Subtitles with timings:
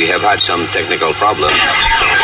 [0.00, 2.19] We have had some technical problems.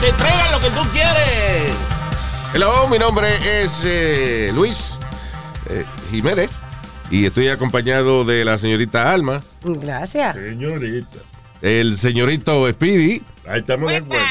[0.00, 1.72] Te traigan lo que tú quieres.
[2.54, 4.98] Hello, mi nombre es eh, Luis
[5.68, 6.50] eh, Jiménez
[7.10, 10.34] y estoy acompañado de la señorita Alma, Gracias.
[10.36, 11.18] Señorita.
[11.62, 14.24] el señorito Speedy, Ahí estamos de acuerdo.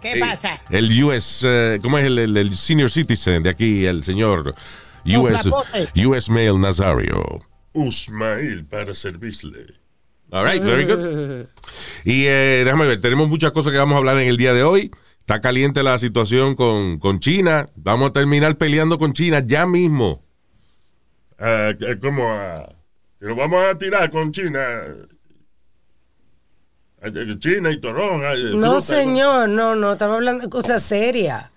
[0.00, 0.58] ¿Qué eh, pasa?
[0.70, 4.54] el US, eh, ¿cómo es el, el- el senior citizen de aquí, el señor
[5.04, 5.46] US.
[6.06, 7.38] US Male Nazario?
[7.72, 9.79] Usmail para servirle.
[10.32, 11.46] All right, very good.
[12.04, 14.62] Y eh, déjame ver, tenemos muchas cosas que vamos a hablar en el día de
[14.62, 14.90] hoy.
[15.18, 17.66] Está caliente la situación con, con China.
[17.76, 20.22] Vamos a terminar peleando con China ya mismo.
[21.38, 22.74] Ah, que- como a.
[23.18, 24.60] Que nos vamos a tirar con China.
[27.02, 28.22] Eh, China y Torón.
[28.24, 31.50] eh, No, señor, no, no, estamos hablando de cosas serias.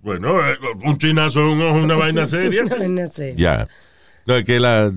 [0.00, 2.62] Bueno, eh, un chinazo ojo, una vaina seria.
[2.64, 3.34] No, en serio.
[3.36, 3.68] Ya.
[4.26, 4.92] No, es que la eh,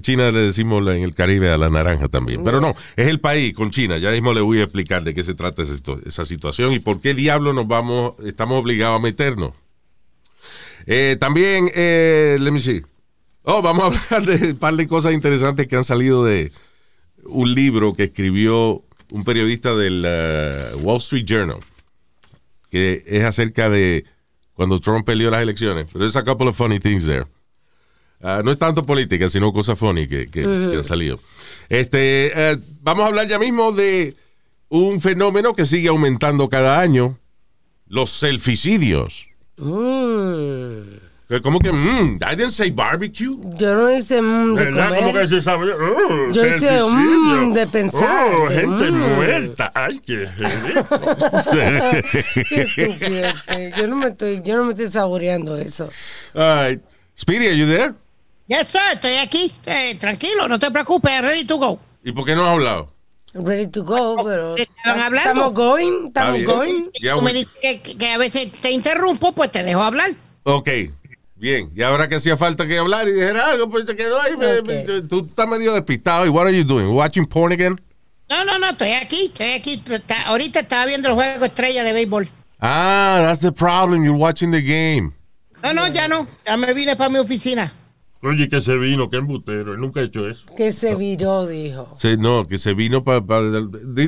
[0.00, 2.42] China le decimos en el Caribe a la naranja también.
[2.42, 3.98] Pero no, es el país con China.
[3.98, 6.78] Ya mismo le voy a explicar de qué se trata esa, situ- esa situación y
[6.80, 9.52] por qué diablo nos vamos, estamos obligados a meternos.
[10.86, 12.82] Eh, también, eh, let me see.
[13.42, 16.52] Oh, vamos a hablar de un par de cosas interesantes que han salido de
[17.24, 21.58] un libro que escribió un periodista del uh, Wall Street Journal,
[22.70, 24.04] que es acerca de
[24.54, 25.86] cuando Trump peleó las elecciones.
[25.92, 27.26] Pero there's a couple of funny things there.
[28.22, 31.18] Ah, no es tanto política, sino cosas funny que, que- que han salido.
[31.68, 34.14] Este, eh, vamos a hablar ya mismo de
[34.68, 37.18] un fenómeno que sigue aumentando cada año,
[37.86, 39.26] los selficidios.
[39.56, 40.80] Mm,
[41.42, 41.70] ¿Cómo que?
[41.72, 43.36] mm, I didn't say barbecue.
[43.56, 44.88] yo no hice mm, de ¿Verdad?
[44.88, 45.00] comer.
[45.04, 45.72] Como que se sabe.
[45.72, 46.92] Oh, Yo hice, selficidio.
[47.46, 49.14] mm, de pensar, Oh, gente mm.
[49.16, 49.70] muerta.
[49.74, 50.28] Ay, qué.
[52.48, 53.28] Qué estúpido.
[53.76, 55.88] Yo no me estoy, yo no me estoy saboreando eso.
[56.34, 56.80] All right.
[57.16, 57.94] Speedy, are you there?
[58.50, 59.52] Yes, sir, estoy aquí.
[59.64, 61.78] Eh, tranquilo, no te preocupes, ready to go.
[62.02, 62.92] ¿Y por qué no has hablado?
[63.32, 65.30] Ready to go, pero ¿Qué estaban hablando?
[65.30, 66.90] estamos going, estamos going.
[67.00, 70.10] Ya, Tú me dices que, a veces te interrumpo, pues te dejo hablar.
[70.42, 70.68] Ok,
[71.36, 71.70] bien.
[71.76, 74.36] Y ahora que hacía falta que hablar y dijera algo, pues te quedó ahí.
[74.36, 74.66] me- Ok.
[74.66, 76.26] me- tú estás medio despistado.
[76.26, 76.88] ¿Y what are you doing?
[76.88, 77.80] Watching porn again?
[78.28, 79.80] No, no, no, estoy aquí, estoy aquí.
[79.88, 82.28] Está- ahorita estaba viendo el juego estrella de béisbol.
[82.58, 84.02] Ah, that's the problem.
[84.04, 85.12] You're watching the game.
[85.62, 86.26] No, no, ya no.
[86.44, 87.72] Ya me vine para mi oficina.
[88.22, 89.72] Oye, que se vino, qué embutero.
[89.74, 90.46] Él nunca ha hecho eso.
[90.54, 91.88] Que se viró, dijo.
[91.98, 93.20] Sí, no, que se vino para...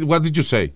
[0.05, 0.73] what did you say?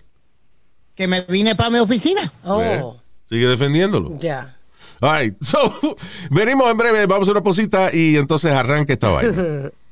[0.95, 2.31] Que me vine para mi oficina.
[2.43, 2.97] Oh,
[3.29, 4.17] Sigue defendiéndolo.
[4.17, 4.55] ya.
[4.99, 5.35] All right.
[5.43, 5.95] So,
[6.31, 9.71] venimos en breve, vamos a una posita y entonces arranca esta vaina.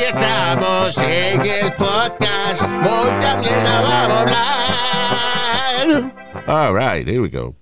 [0.08, 2.64] Estamos en el podcast.
[2.64, 4.44] Vamos a hablar.
[6.46, 7.56] All right, here we go.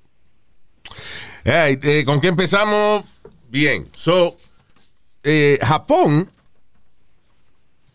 [1.46, 3.04] Eh, ¿Con qué empezamos?
[3.48, 3.88] Bien.
[3.94, 4.38] So,
[5.24, 6.32] eh, Japón.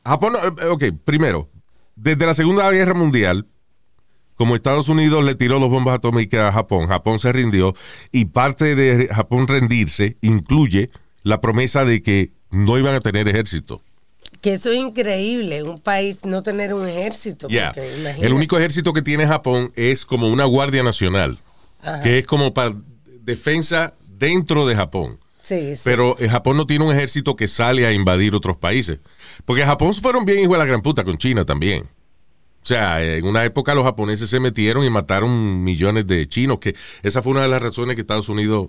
[0.05, 1.51] Japón, eh, ok, primero,
[1.97, 3.49] desde la Segunda Guerra Mundial,
[4.37, 7.75] como Estados Unidos le tiró los bombas atómicas a Japón, Japón se rindió
[8.13, 10.91] y parte de Japón rendirse incluye
[11.25, 13.83] la promesa de que no iban a tener ejército.
[14.47, 17.49] Que eso es increíble, un país no tener un ejército.
[17.51, 18.25] Imagínate.
[18.25, 21.41] El único ejército que tiene Japón es como una guardia nacional,
[22.05, 22.77] que es como para
[23.23, 25.19] defensa dentro de Japón.
[25.43, 25.83] Sí, sí.
[25.83, 29.01] Pero eh, Japón no tiene un ejército que sale a invadir otros países.
[29.45, 31.83] Porque Japón fueron bien hijos de la gran puta con China también.
[31.83, 31.89] O
[32.63, 37.21] sea, en una época los japoneses se metieron y mataron millones de chinos, que esa
[37.21, 38.69] fue una de las razones que Estados Unidos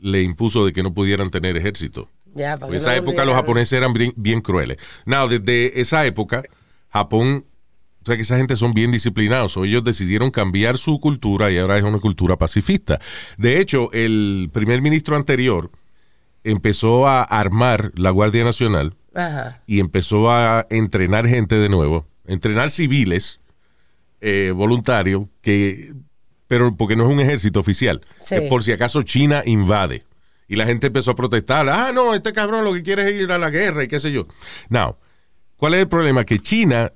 [0.00, 2.08] le impuso de que no pudieran tener ejército.
[2.38, 4.78] En esa no época los japoneses eran bien, bien crueles.
[5.06, 6.42] Now, desde esa época,
[6.90, 7.44] Japón,
[8.02, 9.56] o sea que esa gente son bien disciplinados.
[9.56, 13.00] o ellos decidieron cambiar su cultura y ahora es una cultura pacifista.
[13.36, 15.70] De hecho, el primer ministro anterior
[16.44, 19.62] empezó a armar la Guardia Nacional Ajá.
[19.66, 23.40] y empezó a entrenar gente de nuevo, entrenar civiles
[24.20, 25.92] eh, voluntarios, que,
[26.46, 28.36] pero porque no es un ejército oficial, Sí.
[28.36, 30.04] es por si acaso China invade.
[30.48, 33.30] Y la gente empezó a protestar, ah, no, este cabrón lo que quiere es ir
[33.30, 34.26] a la guerra y qué sé yo.
[34.70, 34.96] Now,
[35.56, 36.24] ¿cuál es el problema?
[36.24, 36.90] Que China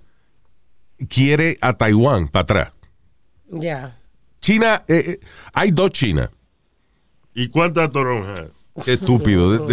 [1.08, 2.72] quiere a Taiwán para atrás.
[3.48, 3.98] Ya.
[4.40, 5.20] China, eh, eh,
[5.52, 6.30] hay dos Chinas.
[7.34, 8.48] ¿Y cuántas toronjas?
[8.84, 9.66] Qué estúpido.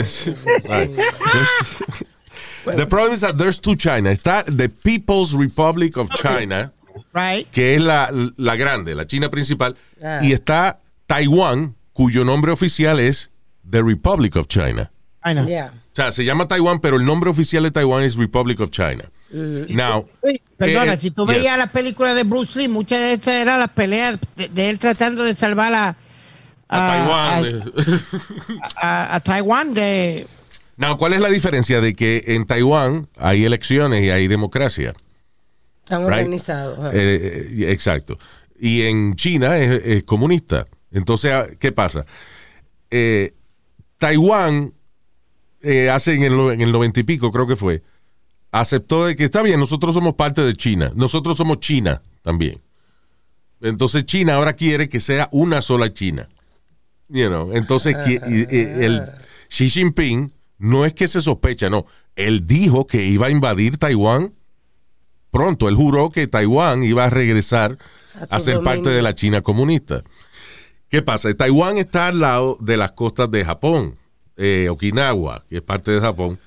[2.65, 4.11] The problem is that there's two China.
[4.11, 6.71] Está the People's Republic of China,
[7.13, 7.49] Right.
[7.51, 10.19] que es la, la grande, la China principal, Ah.
[10.21, 13.31] y está Taiwán, cuyo nombre oficial es
[13.69, 14.91] The Republic of China.
[15.25, 15.45] I know.
[15.47, 15.71] Ya.
[15.91, 19.03] O sea, se llama Taiwán, pero el nombre oficial de Taiwán es Republic of China.
[19.31, 21.35] Now, Uy, Perdona, eh, si tú yes.
[21.35, 24.79] veías las películas de Bruce Lee, muchas de estas eran las peleas de, de él
[24.79, 25.95] tratando de salvar a,
[26.69, 27.63] a Taiwán.
[28.75, 30.25] a- a- a Taiwán de...
[30.77, 34.93] Now, ¿cuál es la diferencia de que en Taiwán hay elecciones y hay democracia?
[35.83, 36.11] Están Right.
[36.19, 36.93] organizados.
[36.95, 38.17] Eh, eh, exacto.
[38.59, 40.65] Y en China es, es comunista.
[40.91, 42.05] Entonces, ah, ¿qué pasa?
[42.89, 43.33] Eh,
[43.99, 44.73] Taiwán,
[45.61, 47.83] eh, hace en el, en el 90 y pico, creo que fue,
[48.51, 50.91] aceptó de que está bien, nosotros somos parte de China.
[50.95, 52.59] Nosotros somos China también.
[53.61, 56.27] Entonces, China ahora quiere que sea una sola China.
[57.09, 59.03] You know, entonces, el
[59.49, 61.85] Xi Jinping no es que se sospecha, no.
[62.15, 64.33] Él dijo que iba a invadir Taiwán
[65.31, 65.67] pronto.
[65.67, 67.77] Él juró que Taiwán iba a regresar
[68.29, 68.63] A ser dominio.
[68.63, 70.03] parte de la China comunista.
[70.89, 71.33] ¿Qué pasa?
[71.33, 73.95] Taiwán está al lado de las costas de Japón.
[74.37, 76.39] Eh, Okinawa, que es parte de Japón,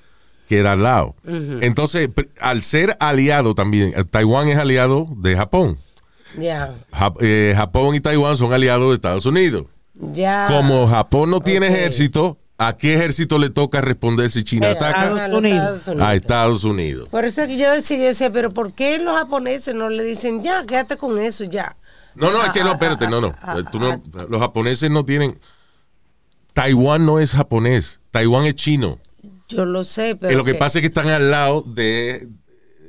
[0.49, 1.15] queda al lado.
[1.61, 2.09] Entonces,
[2.41, 5.77] al ser aliado también, Taiwán es aliado de Japón.
[6.37, 6.73] Ya.
[6.91, 9.65] Ja- eh, Japón y Taiwán son aliados de Estados Unidos.
[9.93, 10.47] Ya.
[10.49, 15.01] Como Japón no tiene ejército, ¿a qué ejército le toca responder si China ataca?
[15.01, 15.05] a.
[15.27, 15.37] Estados
[15.87, 15.87] Unidos.
[16.01, 17.09] A Estados Unidos.
[17.09, 20.41] Por eso que yo decía, yo decía, pero ¿por qué los japoneses no le dicen
[20.41, 21.77] ya, quédate con eso ya?
[22.15, 23.33] No, no, es que no, espérate, no, no.
[23.71, 25.37] Tú no- los japoneses no tienen.
[26.53, 28.99] Taiwán no es japonés, Taiwán es chino.
[29.49, 30.33] Yo lo sé, pero.
[30.33, 32.27] Eh, lo que que- pasa es que están al lado de,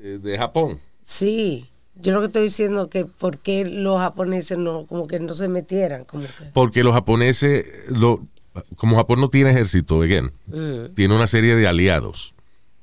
[0.03, 0.81] de Japón.
[1.03, 1.69] Sí.
[1.97, 5.49] Yo lo que estoy diciendo que por qué los japoneses no, como que no se
[5.49, 6.45] metieran, como que.
[6.53, 8.27] Porque los japoneses, lo-
[8.77, 10.95] como Japón no tiene ejército, again, Mm.
[10.95, 12.35] tiene una serie de aliados.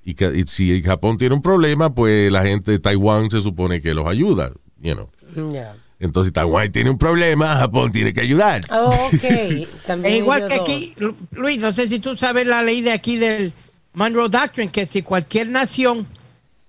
[0.04, 3.82] Y, que, y si Japón tiene un problema, pues la gente de Taiwán se supone
[3.82, 4.52] que los ayuda.
[4.82, 5.10] You know.
[5.54, 5.76] Ya.
[6.04, 8.62] Entonces Taiwán tiene un problema, Japón tiene que ayudar.
[8.70, 9.68] Ah, Ok.
[9.86, 10.62] También Es igual que dos.
[10.62, 13.54] aquí, Lu- Luis, no sé si tú sabes la ley de aquí del
[13.94, 16.08] Monroe Doctrine, que si cualquier nación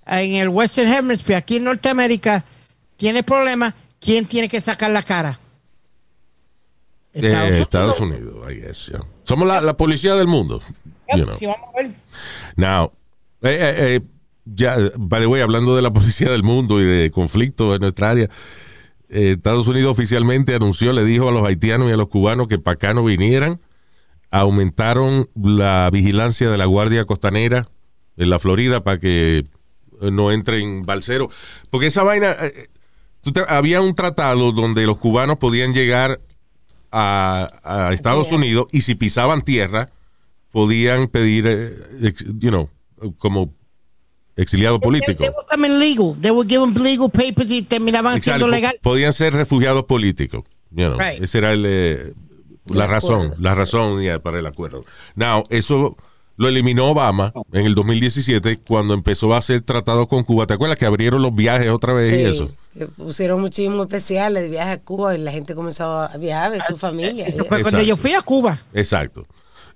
[0.06, 2.44] en el Western Hemisphere, aquí en Norteamérica,
[2.98, 5.38] tiene problemas, ¿quién tiene que sacar la cara?
[7.14, 9.00] Eh, Estados Unidos, I guess, yeah.
[9.24, 10.60] Somos la, la policía del mundo.
[11.14, 11.36] you know.
[11.36, 11.90] Si vamos a ver.
[12.56, 12.92] Now,
[13.42, 14.00] eh, eh, eh,
[14.46, 18.10] ya, by the way, hablando de la policía del mundo y de conflictos en nuestra
[18.10, 18.30] área,
[19.12, 22.58] eh, Estados Unidos oficialmente anunció, le dijo a los haitianos y a los cubanos que
[22.58, 23.60] para acá no vinieran,
[24.30, 27.68] aumentaron la vigilancia de la Guardia Costanera
[28.16, 29.44] en la Florida para que
[30.00, 31.28] eh, no entren balseros.
[31.70, 32.66] Porque esa vaina, eh,
[33.32, 36.20] te- había un tratado donde los cubanos podían llegar
[36.90, 39.90] a, a Estados Unidos y si pisaban tierra,
[40.50, 42.68] podían pedir, eh, you know,
[43.18, 43.54] como
[44.36, 45.18] exiliado político.
[45.22, 46.14] They, they would come in legal.
[46.20, 48.74] They would give them legal papers y terminaban Exacto, siendo legal.
[48.82, 50.44] po- Podían ser refugiados políticos.
[50.70, 50.98] you know.
[50.98, 51.22] Right.
[51.22, 52.12] Esa era el, eh,
[52.66, 54.84] la El razón, acuerdo, la razón para el acuerdo.
[55.14, 55.96] Now, eso
[56.36, 60.46] lo eliminó Obama en el 2017 cuando empezó a hacer tratados con Cuba.
[60.46, 62.50] ¿Te acuerdas que abrieron los viajes otra vez y eso?
[62.76, 66.62] que pusieron muchísimos especiales de viaje a Cuba y la gente comenzó a viajar, ver
[66.62, 67.26] su familia.
[67.26, 68.58] Eso fue cuando yo fui a Cuba.
[68.72, 69.26] Exacto.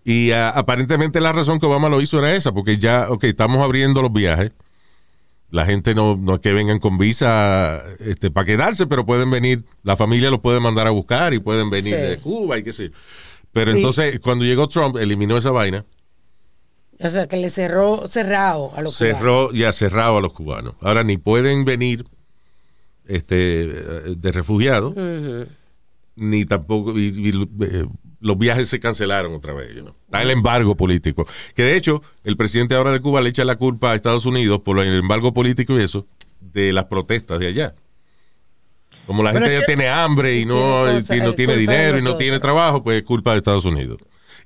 [0.08, 3.59] Y ah, aparentemente la razón que Obama lo hizo era esa, porque ya, ok, estamos
[3.59, 4.52] abriendo los viajes.
[5.50, 9.64] La gente no, no es que vengan con visa este, para quedarse, pero pueden venir,
[9.83, 12.00] la familia los puede mandar a buscar y pueden venir Sí.
[12.00, 12.90] de Cuba y qué sé.
[12.90, 12.97] yo.
[13.52, 13.78] Pero Sí.
[13.78, 15.85] entonces, cuando llegó Trump, eliminó esa vaina,
[17.00, 19.19] O sea, que le cerró cerrado a los cubanos.
[19.19, 20.75] cerró y ha cerrado a los cubanos.
[20.81, 22.04] Ahora ni pueden venir
[23.07, 23.35] este,
[24.16, 24.95] de refugiados,
[26.16, 27.87] ni tampoco y- y, eh,
[28.20, 29.75] los viajes se cancelaron otra vez.
[29.75, 29.94] you know.
[30.06, 31.26] Está el embargo político.
[31.54, 34.61] Que de hecho, el presidente ahora de Cuba le echa la culpa a Estados Unidos
[34.64, 36.06] por el embargo político y eso,
[36.40, 37.75] de las protestas de allá.
[39.06, 42.02] Como la Pero gente ya que- tiene hambre y no, tiene y no dinero y
[42.02, 43.99] no tiene trabajo, pues es culpa de Estados Unidos.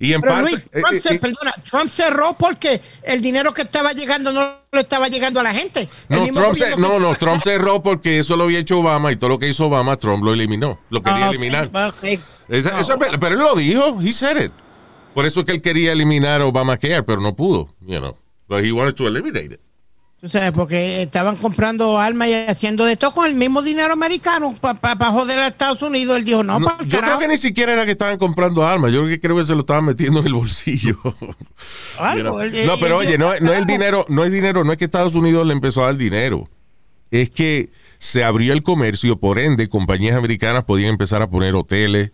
[0.02, 0.50] Y en Pero parte.
[0.52, 4.54] Luis, Trump, eh, se- eh, perdona, Trump cerró porque el dinero que estaba llegando no
[4.72, 5.88] le estaba llegando a la gente.
[6.08, 9.28] No, Trump se- no, no, Trump cerró porque eso lo había hecho Obama y todo
[9.30, 10.80] lo que hizo Obama, Trump lo eliminó.
[10.88, 11.70] Lo quería Ah, eliminar.
[12.48, 14.52] eso es ver- pero él lo dijo, he said it.
[15.14, 18.16] Por eso es que él quería eliminar Obamacare, pero no pudo, you know.
[18.48, 19.60] But he wanted to eliminate it.
[20.20, 24.54] Tú sabes, porque estaban comprando armas y haciendo de todo con el mismo dinero americano
[24.60, 26.18] para joder a Estados Unidos.
[26.18, 28.98] Él dijo, no, No, yo creo que ni siquiera era que estaban comprando armas, yo
[28.98, 30.98] creo que creo que se lo estaban metiendo en el bolsillo.
[32.16, 32.38] You know.
[32.66, 35.14] No, pero oye, no, no es el dinero, no es dinero, no es que Estados
[35.14, 36.48] Unidos le empezó a dar dinero.
[37.10, 42.12] Es que se abrió el comercio, por ende, compañías americanas podían empezar a poner hoteles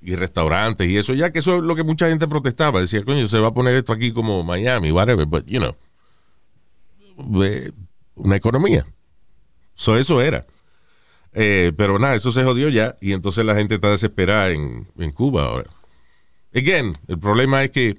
[0.00, 2.80] y restaurantes y eso, ya que eso es lo que mucha gente protestaba.
[2.80, 5.74] Decía, coño, se va a poner esto aquí como Miami, whatever, but, you know,
[7.42, 7.72] eh,
[8.14, 8.86] una economía.
[9.74, 10.46] So, eso era.
[11.32, 15.10] Eh, pero nada, eso se jodió ya y entonces la gente está desesperada en, en
[15.10, 15.68] Cuba ahora.
[16.54, 17.98] Again, el problema es que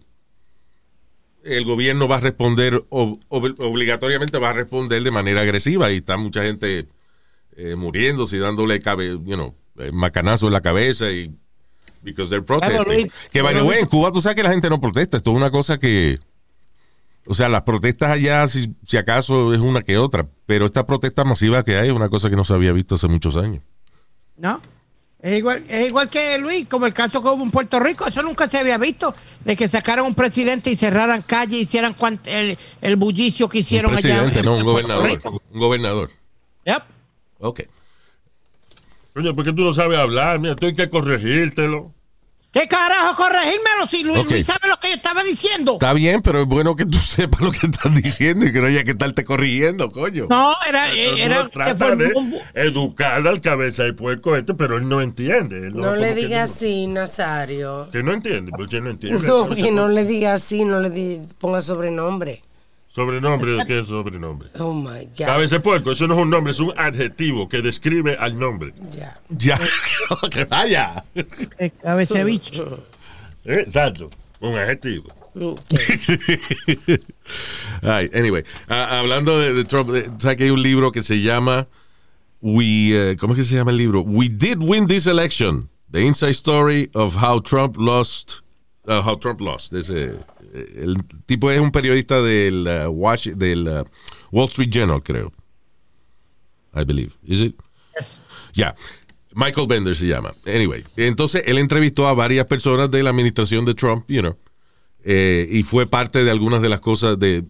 [1.43, 5.97] el gobierno va a responder, ob- ob- obligatoriamente va a responder de manera agresiva y
[5.97, 6.87] está mucha gente
[7.57, 11.35] eh, muriéndose y dándole cabe, you know, eh, macanazo en la cabeza y
[12.01, 12.87] because they're protesting.
[12.87, 15.31] Luis, que by the way, en Cuba tú sabes que la gente no protesta, esto
[15.31, 16.17] es una cosa que
[17.27, 21.23] o sea, las protestas allá, si, si acaso es una que otra, pero esta protesta
[21.23, 23.63] masiva que hay es una cosa que no se había visto hace muchos años.
[24.37, 24.61] ¿No?
[25.21, 28.21] Es igual, es igual que Luis, como el caso que hubo en Puerto Rico, eso
[28.21, 32.55] nunca se había visto, de que sacaran un presidente y cerraran calle, hicieran cuant- el,
[32.81, 34.07] el bullicio que hicieron un allá.
[34.21, 35.19] presidente, en no, un gobernador.
[35.51, 36.11] Un gobernador.
[36.65, 36.83] Yep.
[37.39, 37.61] Ok.
[39.15, 40.37] Coño, ¿por qué tú no sabes hablar?
[40.39, 41.91] Mira, tú hay que corregírtelo.
[42.55, 44.31] ¿Qué carajo corregírmelo si Luis, Ok.
[44.31, 45.73] Luis sabe lo que yo estaba diciendo?
[45.73, 48.67] Está bien, pero es bueno que tú sepas lo que estás diciendo y que no
[48.67, 50.27] haya que estarte corrigiendo, coño.
[50.29, 54.37] No, era, Entonces era uno que trata fue de un- educar al cabeza de puerco
[54.37, 55.67] este, pero él no entiende.
[55.67, 57.89] Él No le que diga no- así, Nazario.
[57.91, 59.27] Que no entiende, porque no entiende.
[59.27, 62.41] No, que no le diga así, no le di- ponga sobrenombre.
[62.95, 64.47] Sobrenombre, ¿qué es sobrenombre?
[64.57, 65.25] Oh my God.
[65.25, 68.73] Cabeza de puerco, eso no es un nombre, es un adjetivo que describe al nombre.
[68.91, 69.19] Ya.
[69.27, 69.59] Ya.
[70.31, 71.03] que vaya.
[71.57, 72.85] Eh, cabeza de bicho.
[73.43, 74.09] Eh, Exacto,
[74.39, 75.13] un adjetivo.
[75.37, 75.59] Ok.
[77.81, 81.21] Ay, anyway, ah, hablando de, de Trump, eh, ¿sabes que hay un libro que se
[81.21, 81.67] llama
[82.39, 84.03] We, eh, ¿cómo es que se llama el libro?
[84.03, 85.67] We did win this election.
[85.91, 88.41] The inside story of how Trump lost,
[88.87, 89.73] uh, how Trump lost.
[89.73, 90.13] Ese,
[90.75, 93.83] el tipo es un periodista del, uh, Wash- del uh,
[94.31, 95.31] Wall Street Journal, creo.
[96.73, 97.13] I believe.
[97.25, 97.55] Is it?
[98.53, 98.75] Ya.
[99.33, 100.33] Michael Bender se llama.
[100.45, 104.37] Anyway, entonces él entrevistó a varias personas de la administración de Trump, you know,
[105.03, 107.43] eh, y fue parte de algunas de las cosas de,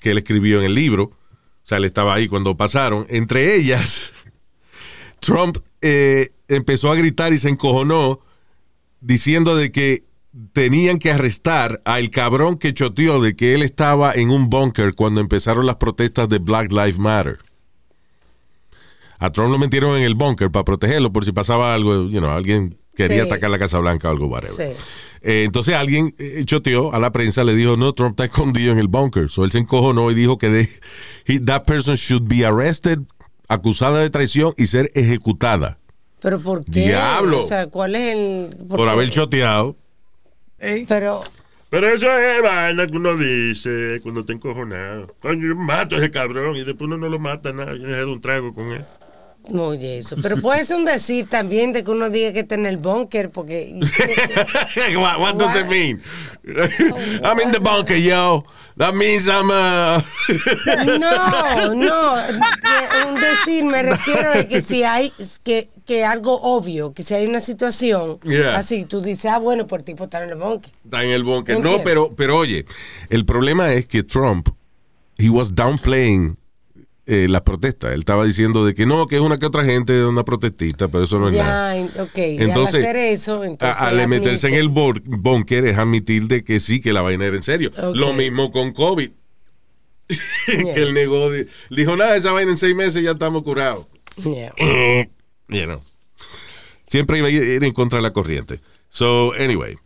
[0.00, 1.04] que él escribió en el libro.
[1.04, 3.06] O sea, él estaba ahí cuando pasaron.
[3.08, 4.12] Entre ellas,
[5.20, 8.20] Trump eh, empezó a gritar y se encojonó
[9.00, 10.04] diciendo de que
[10.52, 15.20] tenían que arrestar al cabrón que choteó de que él estaba en un búnker cuando
[15.20, 17.38] empezaron las protestas de Black Lives Matter.
[19.18, 22.30] A Trump lo metieron en el búnker para protegerlo por si pasaba algo, you know,
[22.30, 23.28] alguien quería Sí.
[23.28, 24.54] atacar la Casa Blanca o algo, whatever.
[24.76, 24.82] Sí.
[25.22, 28.78] Eh, entonces alguien eh, choteó a la prensa, le dijo, no, Trump está escondido en
[28.78, 29.30] el bunker.
[29.30, 30.68] So él se encojonó y dijo que de,
[31.26, 32.98] he- that person should be arrested,
[33.48, 35.78] acusada de traición y ser ejecutada
[36.20, 36.80] Pero ¿por qué?
[36.82, 37.40] Diablo.
[37.40, 38.56] O sea, ¿cuál es el...?
[38.68, 38.90] por qué?
[38.90, 39.76] haber choteado.
[40.58, 41.22] Pero,
[41.70, 45.14] Pero eso es vaina que uno dice cuando está encojonado.
[45.20, 47.74] Coño, yo mato a ese cabrón y después uno no lo mata nada.
[47.76, 48.84] Yo le un trago con él.
[49.52, 50.16] oye, eso.
[50.22, 53.30] Pero puede ser un decir también de que uno diga que está en el búnker,
[53.30, 53.74] porque...
[54.96, 56.00] what, what does it mean?
[57.24, 58.44] I'm in the bunker, yo.
[58.78, 60.02] That means I'm uh,
[60.98, 62.16] No, no.
[63.08, 65.12] Un decir, me refiero a que si hay
[65.44, 68.56] que, que algo obvio, que si hay una situación Yeah.
[68.56, 70.70] así, tú dices, ah, bueno, el tipo está en el búnker.
[70.84, 71.58] está en el bunker.
[71.60, 72.66] No, pero, pero oye,
[73.08, 74.48] el problema es que Trump,
[75.16, 76.36] he was downplaying
[77.06, 77.92] eh, las protestas.
[77.92, 81.04] Él estaba diciendo de que no, que es una que otra gente, una protestista, pero
[81.04, 81.74] eso no es nada.
[81.76, 81.80] Ya.
[81.82, 83.80] Entonces, y al hacer eso, entonces.
[83.80, 87.36] a- al meterse en el búnker es admitir de que sí, que la vaina era
[87.36, 87.70] en serio.
[87.94, 89.10] Lo mismo con COVID.
[90.46, 93.86] que él negó, de- dijo, nada, esa vaina en seis meses ya estamos curados.
[94.22, 94.52] Yeah.
[95.48, 95.80] You know.
[96.88, 98.60] Siempre iba a ir, ir en contra de la corriente.
[98.88, 99.76] So, anyway.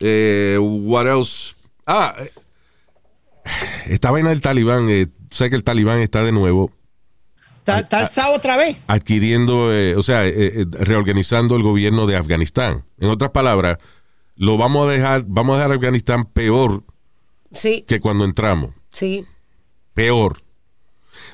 [0.00, 1.54] Eh, what else?
[1.86, 2.30] Ah, eh,
[3.86, 6.70] esta vaina del talibán, eh, sé que el talibán está de nuevo
[7.64, 8.76] Está, otra vez.
[8.88, 12.84] adquiriendo, eh, o sea, eh, eh, reorganizando el gobierno de Afganistán.
[12.98, 13.78] En otras palabras,
[14.34, 16.82] lo vamos a dejar, vamos a dejar a Afganistán peor
[17.54, 18.70] Sí, que cuando entramos.
[18.90, 19.26] sí.
[19.94, 20.42] Peor.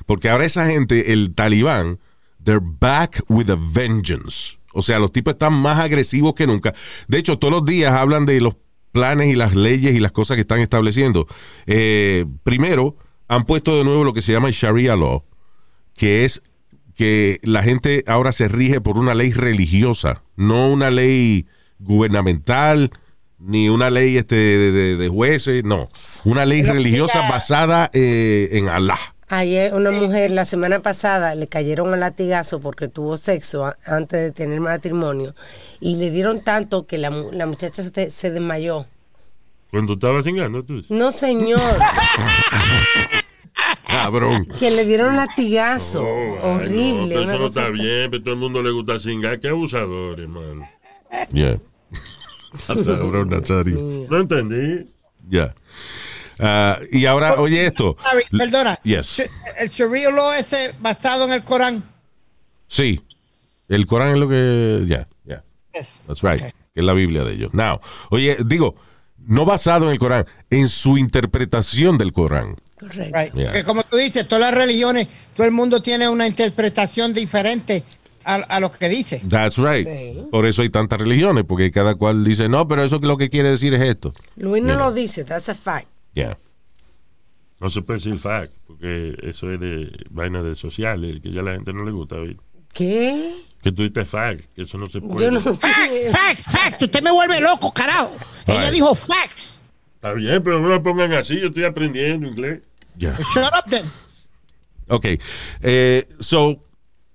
[0.05, 1.97] Porque ahora esa gente, el talibán,
[2.43, 4.57] they're back with a vengeance.
[4.73, 6.75] O sea, los tipos están más agresivos que nunca.
[7.07, 8.55] De hecho, todos los días hablan de los
[8.91, 11.25] planes y las leyes y las cosas que están estableciendo.
[11.67, 12.97] Eh, primero,
[13.29, 15.23] han puesto de nuevo lo que se llama el Sharia Law,
[15.95, 16.41] que es
[16.95, 21.47] que la gente ahora se rige por una ley religiosa, no una ley
[21.79, 22.91] gubernamental,
[23.39, 25.87] ni una ley este, de, de- de jueces, no.
[26.25, 28.99] Una ley Pero religiosa mira- basada eh, en Allah.
[29.29, 34.19] Ayer una mujer la semana pasada le cayeron al latigazo porque tuvo sexo a- antes
[34.19, 35.35] de tener matrimonio
[35.79, 38.87] y le dieron tanto que la, la muchacha se, se desmayó.
[39.71, 40.83] Cuando estaba cingando, tú.
[40.89, 41.61] No, señor,
[43.87, 44.45] Cabrón.
[44.59, 46.03] que le dieron latigazo.
[46.03, 47.23] Oh, ay, no, Horrible.
[47.23, 49.39] eso no está bien, pero todo el mundo le gusta cingar.
[49.39, 50.67] Qué abusador, hermano.
[51.31, 51.57] Yeah.
[52.67, 54.07] Cabrón, Nazario.
[54.09, 54.89] No entendí.
[55.27, 55.53] Ya.
[56.39, 57.95] Ah, y ahora, oye esto.
[58.01, 58.79] Sorry, perdona.
[58.83, 59.29] Yes.
[59.57, 61.83] El Sharia law ese basado en el Corán.
[62.67, 63.01] Sí.
[63.67, 64.83] El Corán es lo que.
[64.87, 65.43] Ya, ya.
[65.73, 65.99] Yes.
[66.07, 66.39] That's right.
[66.41, 66.51] Okay.
[66.73, 67.53] Que es la Biblia de ellos.
[67.53, 68.75] Now, oye, digo,
[69.17, 72.55] no basado en el Corán, en su interpretación del Corán.
[72.79, 73.17] Correcto.
[73.17, 73.33] Right.
[73.33, 73.45] Yeah.
[73.47, 77.83] Porque como tú dices, todas las religiones, todo el mundo tiene una interpretación diferente
[78.23, 79.21] a, a lo que dice.
[79.29, 79.85] That's right.
[79.87, 80.21] Sí.
[80.31, 83.49] Por eso hay tantas religiones, porque cada cual dice, no, pero eso lo que quiere
[83.49, 84.13] decir es esto.
[84.37, 84.79] Luis no Yeah.
[84.79, 85.87] lo dice, that's a fact.
[86.13, 86.37] Yeah.
[87.59, 91.43] No se puede decir fact, porque eso es de vaina de sociales, que ya a
[91.43, 92.37] la gente no le gusta oír.
[92.73, 93.33] ¿Qué?
[93.61, 95.25] Que tú dices fact, que eso no se puede.
[95.25, 95.41] Yo no.
[95.41, 96.81] Facts, facts, facts.
[96.81, 98.13] Usted me vuelve loco, carajo.
[98.47, 99.59] Ella dijo facts.
[99.95, 102.61] Está bien, pero no lo pongan así, yo estoy aprendiendo inglés.
[102.99, 103.15] Yeah.
[103.33, 103.85] Shut up then.
[104.89, 105.05] Ok.
[105.61, 106.57] Eh, so,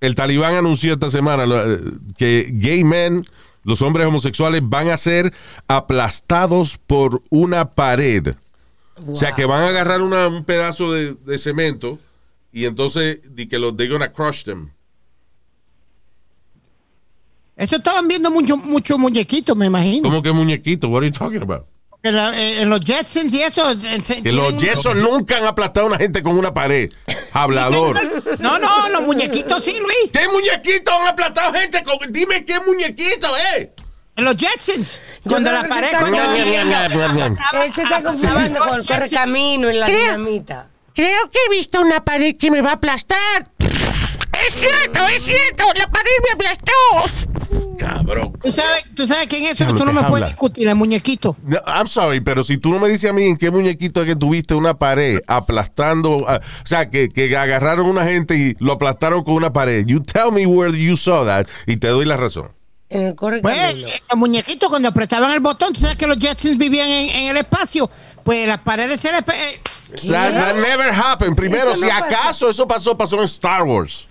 [0.01, 1.79] el talibán anunció esta semana eh,
[2.17, 3.25] que gay men,
[3.63, 5.31] los hombres homosexuales, van a ser
[5.67, 8.35] aplastados por una pared.
[9.07, 11.99] O sea, que van a agarrar una- un pedazo de, de cemento
[12.51, 14.71] y entonces di que los they're gonna crush them.
[17.57, 20.09] Esto estaban viendo muchos mucho muñequitos, me imagino.
[20.09, 20.89] ¿Cómo que muñequito?
[20.89, 21.65] What are you talking about?
[22.05, 23.71] Que la- eh, en los Jetsons y eso.
[23.71, 26.87] eh, se- Que los tienen- Jetson nunca han aplastado a una gente con una pared.
[27.33, 27.99] Hablador.
[28.37, 30.11] No, no, los muñequitos sí, Luis.
[30.13, 31.97] ¿Qué muñequito han aplastado gente con...
[32.13, 33.73] Dime qué muñequito, eh.
[34.17, 35.01] En los Jetsons.
[35.27, 35.85] Cuando la pared.
[35.85, 36.75] está cuando- confundiendo.
[37.63, 40.69] Él se está confundiendo con el correcamino y la Creo- dinamita.
[40.93, 43.49] Creo que he visto una pared que me va a aplastar.
[43.57, 47.24] Es cierto, es cierto, la pared me aplastó.
[47.77, 48.33] Cabrón.
[48.43, 50.67] ¿Tú sabes, tú sabes quién es eso, que Diablo, tú no que me puedes discutir,
[50.67, 51.35] el muñequito.
[51.43, 54.07] No, I'm sorry, pero si tú no me dices a mí en qué muñequito es
[54.07, 58.55] que tuviste una pared aplastando, ah, o sea, que, que agarraron a una gente y
[58.59, 59.85] lo aplastaron con una pared.
[59.85, 62.49] You tell me where you saw that y te doy la razón.
[62.89, 66.57] En el Pues, eh, los muñequitos cuando apretaban el botón, tú sabes que los Jetsons
[66.57, 67.89] vivían en, en el espacio.
[68.23, 69.21] Pues las paredes se les...
[69.21, 69.59] eh,
[70.11, 71.35] That, that never happened.
[71.35, 72.05] Primero, Eso si no pasa.
[72.05, 74.07] acaso eso pasó, pasó en Star Wars.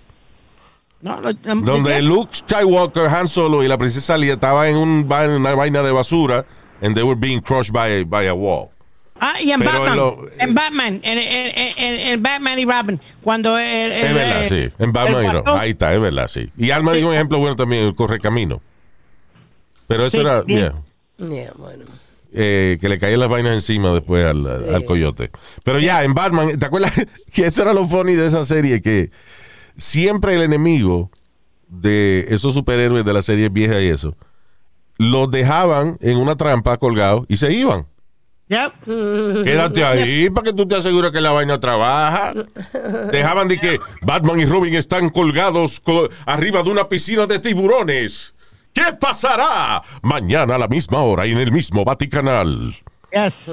[1.05, 5.05] No, los- los Donde Luke Skywalker, Han Solo y la princesa Leia estaban en un
[5.11, 6.45] una vaina de basura
[6.81, 8.69] and they were being crushed by, a- by a wall.
[9.19, 9.89] Ah, y en Pero Batman.
[9.91, 10.99] en lo- en Batman.
[11.03, 12.99] En, en- en- en Batman y Robin.
[13.21, 14.73] Cuando el, el- Es verdad, el- sí.
[14.77, 15.43] En Batman, y no.
[15.43, 16.49] guasón- ahí está, es verdad, sí.
[16.57, 18.61] Y Alma dio un ejemplo bueno también, el correcamino.
[19.87, 20.73] Pero eso Sí, era, yeah.
[21.17, 21.85] Yeah, bueno.
[22.33, 25.31] eh, que le caían las vainas encima después al, al coyote.
[25.63, 26.91] Pero ya, en Batman, ¿te acuerdas
[27.33, 28.81] que eso era lo funny de esa serie?
[28.81, 29.11] Que
[29.77, 31.09] siempre el enemigo
[31.67, 34.15] de esos superhéroes de la serie vieja y eso,
[34.97, 37.85] los dejaban en una trampa colgados y se iban.
[38.47, 39.43] Yep.
[39.43, 42.31] Quédate ahí para que tú te asegures que la vaina trabaja.
[43.11, 48.35] Dejaban de que Batman y Robin están colgados co- arriba de una piscina de tiburones.
[48.71, 52.75] ¿Qué pasará mañana a la misma hora y en el mismo Vaticanal?
[53.11, 53.45] Yes.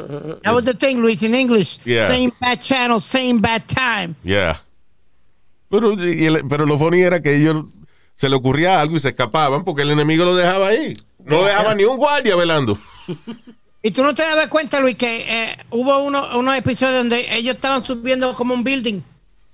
[0.42, 1.78] That was the thing, Luis, in English.
[1.84, 2.08] Yeah.
[2.08, 4.14] Same bad channel, same bad time.
[4.24, 4.58] Yeah.
[5.72, 7.64] Pero, el- pero lo funny era que ellos
[8.14, 10.94] se le ocurría algo y se escapaban porque el enemigo lo dejaba ahí.
[11.24, 12.78] No dejaba ni un guardia velando.
[13.84, 17.56] Y tú no te dabas cuenta, Luis, que eh, hubo uno, unos episodios donde ellos
[17.56, 19.00] estaban subiendo como un building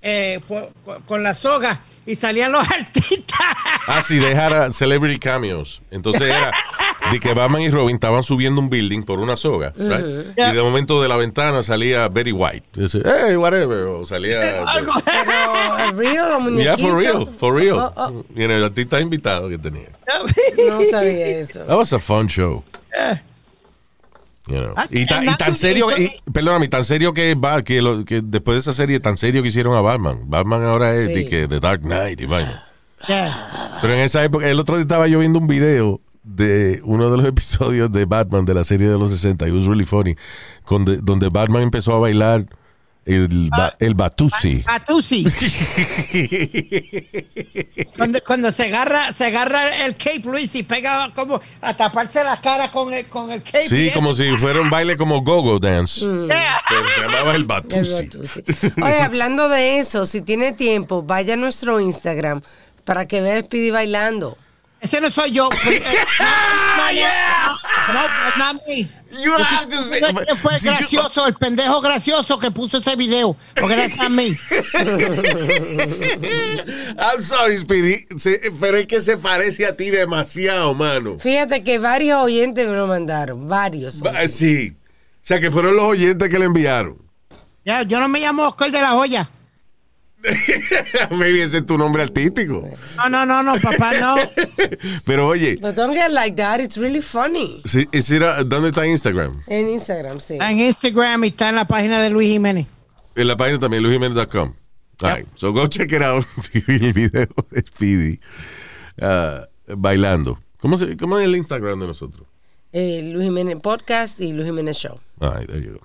[0.03, 3.39] eh, por- con, con la soga y salían los artistas.
[3.87, 5.81] Ah, sí, dejara celebrity cameos.
[5.89, 6.53] Entonces era
[7.11, 9.73] de que Batman y Robin estaban subiendo un building por una soga.
[9.77, 10.27] right?
[10.37, 12.69] Y de momento de la ventana salía Betty White.
[12.73, 13.85] Dice, hey, whatever.
[13.87, 14.63] O salía.
[14.67, 14.91] Algo.
[15.05, 17.77] Pero, ¿es real Yeah, for real, for real.
[17.77, 19.89] Oh, oh, Y en el artista invitado que tenía.
[20.69, 21.59] no sabía eso.
[21.65, 22.63] That was a fun show.
[24.47, 24.73] You know.
[24.75, 28.03] Ah, Y, tan- y tan serio, y- y, perdóname, tan serio que, va, que, lo-
[28.03, 30.21] que después de esa serie, tan serio que hicieron a Batman.
[30.25, 31.13] Batman ahora es Sí.
[31.13, 32.65] de que The Dark Knight y vaina.
[33.07, 33.77] Yeah.
[33.81, 37.17] Pero en esa época, el otro día estaba yo viendo un video de uno de
[37.17, 39.47] los episodios de Batman de la serie de los 60.
[39.47, 40.15] It was really funny.
[40.63, 42.45] Con de- donde Batman empezó a bailar
[43.05, 44.61] el, ba- el Batusi.
[44.67, 45.25] Batusi.
[47.95, 52.39] cuando, cuando se agarra, se agarra el cape, Luis, y pega como a taparse la
[52.39, 53.67] cara con el, con el cape.
[53.67, 56.05] Sí, como si fuera un baile como Go-Go Dance.
[56.05, 58.09] Pero se llamaba el Batusi.
[58.83, 62.41] Oye, hablando de eso, si tiene tiempo, vaya a nuestro Instagram
[62.85, 64.37] para que vea a Speedy bailando.
[64.81, 65.49] Ese no soy yo.
[65.61, 65.81] Eh,
[67.93, 68.87] no, no, no, it's not me.
[69.23, 72.95] You have to say- Ese fue el you- gracioso, el pendejo gracioso que puso ese
[72.95, 73.35] video.
[73.55, 74.37] Porque that's not me.
[76.97, 81.17] I'm sorry, Speedy, se- pero es que se parece a ti demasiado, mano.
[81.19, 84.01] Fíjate que varios oyentes me lo mandaron, varios.
[84.03, 84.73] Va- Sí.
[85.23, 86.97] O sea, que fueron los oyentes que le enviaron.
[87.65, 89.29] Ya, yo no me llamo Oscar de la Hoya.
[91.11, 92.67] Maybe ese es tu nombre artístico.
[92.97, 94.15] No, no, no, no, papá, no.
[95.05, 96.59] Pero oye, But don't get like that.
[96.59, 97.61] It's really funny.
[97.65, 99.41] si era- ¿dónde está Instagram?
[99.47, 100.37] En Instagram, sí.
[100.41, 102.67] En Instagram y está en la página de Luis Jiménez.
[103.15, 104.53] En la página también, luisjimenez.com.
[105.01, 106.25] All right, So go check it out.
[106.53, 108.19] el video de Speedy
[109.01, 109.45] uh,
[109.77, 110.37] bailando.
[110.59, 112.27] ¿Cómo, se, ¿Cómo es el Instagram de nosotros?
[112.73, 114.99] Eh, Luis Jiménez Podcast y Luis Jiménez Show.
[115.21, 115.79] All right, there you go.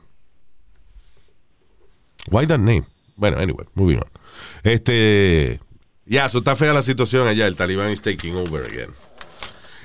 [2.30, 2.84] Why that name?
[3.16, 4.08] Bueno, anyway, moving on.
[4.62, 5.60] Este.
[6.06, 7.46] Ya, eso está fea la situación allá.
[7.46, 8.90] El talibán is taking over again.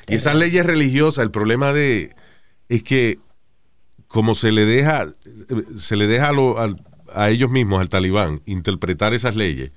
[0.07, 2.15] Y esas leyes religiosas, el problema de.
[2.67, 3.19] Es que.
[4.07, 5.07] Como se le deja.
[5.77, 6.57] Se le deja a, lo-
[7.13, 9.71] a ellos mismos, al talibán, interpretar esas leyes.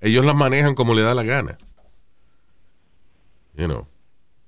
[0.00, 1.58] Ellos las manejan como le da la gana.
[3.56, 3.86] You know.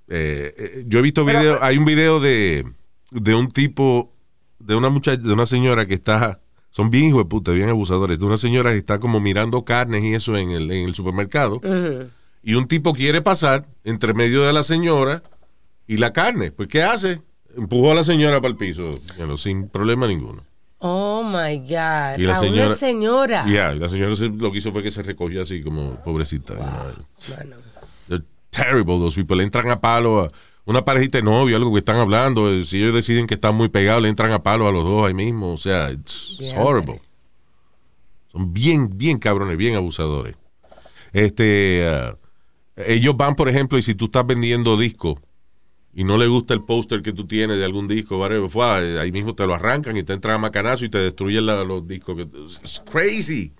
[0.08, 1.58] Eh, eh, yo he visto videos.
[1.62, 2.64] Hay un video de.
[3.10, 4.10] De un tipo
[4.58, 6.40] de una muchacha, de una señora que está,
[6.72, 10.02] son bien hijos de puta, bien abusadores, de una señora que está como mirando carnes
[10.02, 11.60] y eso en el, en el supermercado,
[12.42, 15.22] y un tipo quiere pasar entre medio de la señora
[15.86, 16.50] y la carne.
[16.50, 17.22] Pues, ¿qué hace?
[17.56, 18.90] Empujó a la señora para el piso,
[19.36, 20.42] sin problema ninguno.
[20.84, 22.18] Oh my God.
[22.18, 23.44] Y la a señora- una señora.
[23.46, 26.54] Ya, y la señora se- lo que hizo fue que se recogió así como pobrecita.
[26.54, 27.58] you know.
[28.08, 29.36] They're terrible, those people.
[29.36, 30.32] Le entran a palo a
[30.64, 32.50] una parejita de novio, algo que están hablando.
[32.52, 35.06] eh, Si ellos deciden que están muy pegados, le entran a palo a los dos
[35.06, 35.52] ahí mismo.
[35.52, 37.00] O sea, it's, horrible.
[38.30, 40.36] Son bien, bien cabrones, bien abusadores.
[41.12, 42.16] Este, ah,
[42.76, 45.20] ellos van, por ejemplo, y si tú estás vendiendo discos
[45.94, 49.00] y no le gusta el póster que tú tienes de algún disco, whatever, fue, ah,
[49.02, 51.86] ahí mismo te lo arrancan y te entran a macanazo y te destruyen la- los
[51.86, 52.16] discos.
[52.16, 53.52] que- It's crazy.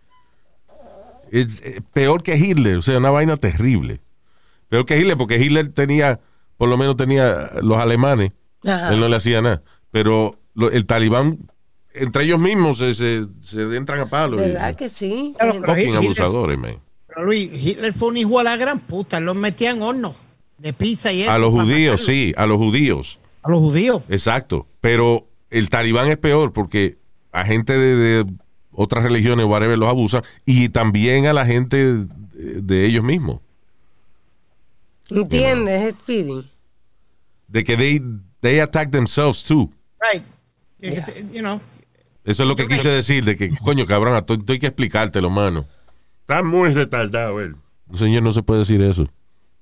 [1.31, 4.01] Es eh, peor que Hitler, o sea, una vaina terrible.
[4.69, 6.21] Peor que Hitler, porque Hitler tenía,
[6.63, 8.31] por lo menos tenía los alemanes,
[8.65, 8.93] Ajá.
[8.95, 9.63] él no le hacía nada.
[9.91, 11.41] Pero lo- el talibán,
[11.93, 14.37] entre ellos mismos, se, se, se entran a palo.
[14.37, 15.35] y- ¿Verdad que sí?
[15.37, 16.77] Claro, Hitler- abusadores, man.
[17.09, 19.19] Pero Luis, Hitler fue un hijo a la gran puta.
[19.19, 20.15] Él los metía en horno
[20.57, 21.33] de pizza y eso.
[21.33, 23.19] A los judíos, sí, a los judíos.
[23.43, 24.03] A los judíos.
[24.09, 24.65] Exacto.
[24.81, 26.97] Pero el talibán es peor porque
[27.33, 28.33] a gente de, de
[28.71, 32.07] otras religiones, whatever, los abusan y también a la gente de,
[32.63, 33.41] de ellos mismos.
[35.11, 36.49] ¿Entiendes, Speedy?
[37.53, 38.01] De que they,
[38.41, 39.71] they attack themselves too.
[40.01, 40.25] Right.
[41.33, 41.61] You know.
[42.25, 45.67] Eso es lo que quise decir, de que, coño, cabrón, estoy, que explicártelo, mano.
[46.23, 47.55] Está muy retardado él.
[47.93, 49.05] Señor, no se puede decir eso.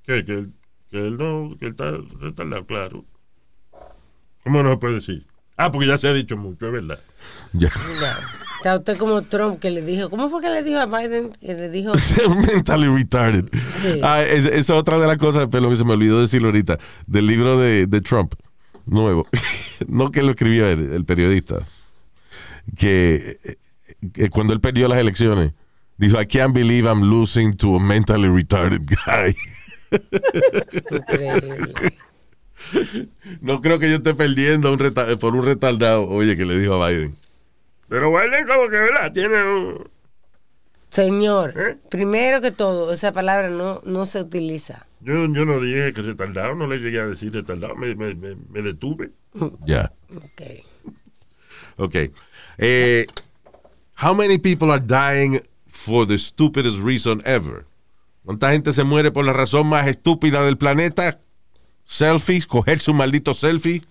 [0.04, 0.24] ¿Qué?
[0.24, 0.52] Que, él-
[0.90, 3.04] que él no, que él está retardado, claro.
[4.44, 5.26] ¿Cómo no se puede decir?
[5.56, 7.00] Ah, porque ya se ha dicho mucho, es verdad.
[7.52, 7.70] Ya.
[8.00, 8.16] Ya.
[8.60, 11.30] Está usted como Trump que le dijo, ¿cómo fue que le dijo a Biden?
[11.40, 11.92] Que le dijo,
[12.46, 13.46] Mentally retarded.
[13.80, 14.00] Sí.
[14.02, 16.78] Ah, es- esa es otra de las cosas, pero que se me olvidó decirlo ahorita,
[17.06, 18.34] del libro de, de Trump,
[18.84, 19.26] nuevo.
[19.88, 21.66] no que lo escribió el, el periodista.
[22.76, 23.38] Que,
[24.12, 25.52] que cuando él perdió las elecciones,
[25.96, 29.34] dijo, I can't believe I'm losing to a mentally retarded guy.
[30.90, 31.94] increíble.
[33.40, 34.78] no creo que yo esté perdiendo un
[35.18, 36.06] por un retardado.
[36.08, 37.16] Oye, que le dijo a Biden.
[37.90, 39.12] Pero Biden como que, ¿verdad?
[39.12, 39.90] Tiene un...
[40.90, 41.76] Señor, ¿Eh?
[41.90, 44.86] primero que todo, esa palabra no, no se utiliza.
[45.00, 48.36] Yo, yo no dije que retardado, no le llegué a decir retardado, me, me, me,
[48.48, 49.10] me detuve.
[49.66, 49.92] Ya.
[50.16, 50.42] Ok.
[51.78, 51.96] Ok.
[52.58, 53.06] Eh,
[54.00, 57.66] how many people are dying for the stupidest reason ever?
[58.24, 61.18] ¿Cuánta gente se muere por la razón más estúpida del planeta?
[61.84, 63.82] Selfies, coger su maldito selfie.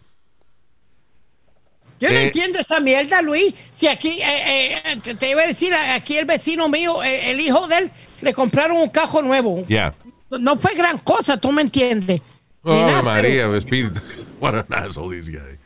[1.99, 3.53] Yo no entiendo esa mierda, Luis.
[3.75, 7.39] Si aquí, eh, eh, te, te iba a decir, aquí el vecino mío, eh, el
[7.39, 9.65] hijo de él, le compraron un cajo nuevo.
[9.67, 9.93] Ya.
[10.39, 12.21] No fue gran cosa, tú me entiendes.
[12.63, 13.99] Oh, nada, María, espíritu.
[14.39, 15.57] What an asshole this guy.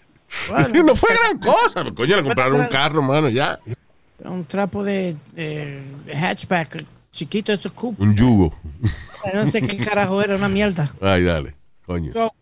[0.48, 1.84] pero, bueno, no fue gran cosa.
[1.94, 3.60] Coño, le compraron un carro, mano, ya.
[4.24, 5.16] un trapo de,
[6.14, 8.02] hatchback chiquito, eso coupe.
[8.02, 8.58] Un yugo.
[9.34, 10.92] No sé qué carajo era, una mierda.
[11.00, 11.56] Ay, dale.
[11.86, 12.12] Coño.
[12.14, 12.34] So,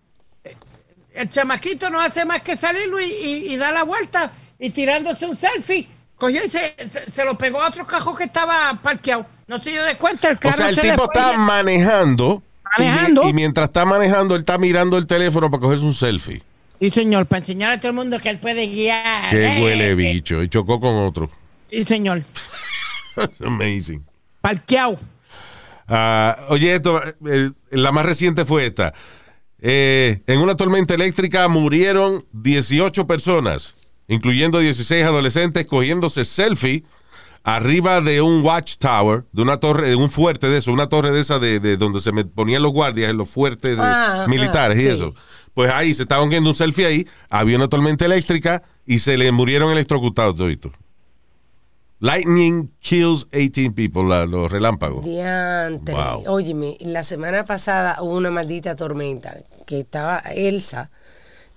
[1.13, 5.25] el chamaquito no hace más que salir, Luis, y, y da la vuelta y tirándose
[5.25, 5.87] un selfie.
[6.15, 9.25] Cogió y se, se- se lo pegó a otro cajón que estaba parqueado.
[9.47, 12.43] No se dio de cuenta, el O carro sea, el se tipo está y- manejando.
[12.77, 13.27] y- Manejando.
[13.29, 16.41] Y, mientras está manejando, él está mirando el teléfono para cogerse un selfie.
[16.79, 19.29] Sí, señor, para enseñar a todo el mundo que él puede guiar.
[19.29, 20.41] Qué Eh, huele bicho.
[20.41, 21.29] Y chocó con otro.
[21.69, 22.23] Sí, señor.
[23.45, 24.03] Amazing.
[24.41, 24.97] Parqueado.
[25.87, 28.93] Ah, oye, esto, eh, la más reciente fue esta.
[29.61, 33.75] Eh, en una tormenta eléctrica murieron 18 personas,
[34.07, 36.83] incluyendo 16 adolescentes, cogiéndose selfie
[37.43, 41.19] arriba de un watchtower, de una torre, de un fuerte de eso, una torre de
[41.21, 44.81] esa de, de donde se ponían los guardias en los fuertes de- Ah, militares ah,
[44.81, 45.15] y eso.
[45.53, 49.31] Pues ahí se estaban viendo un selfie ahí, había una tormenta eléctrica y se le
[49.31, 50.71] murieron electrocutados toditos.
[52.01, 55.05] Lightning kills 18 people, la- los relámpagos.
[55.05, 55.93] Diantre.
[55.93, 56.23] Wow.
[56.27, 59.37] Óyeme, la semana pasada hubo una maldita tormenta
[59.67, 60.89] que estaba Elsa,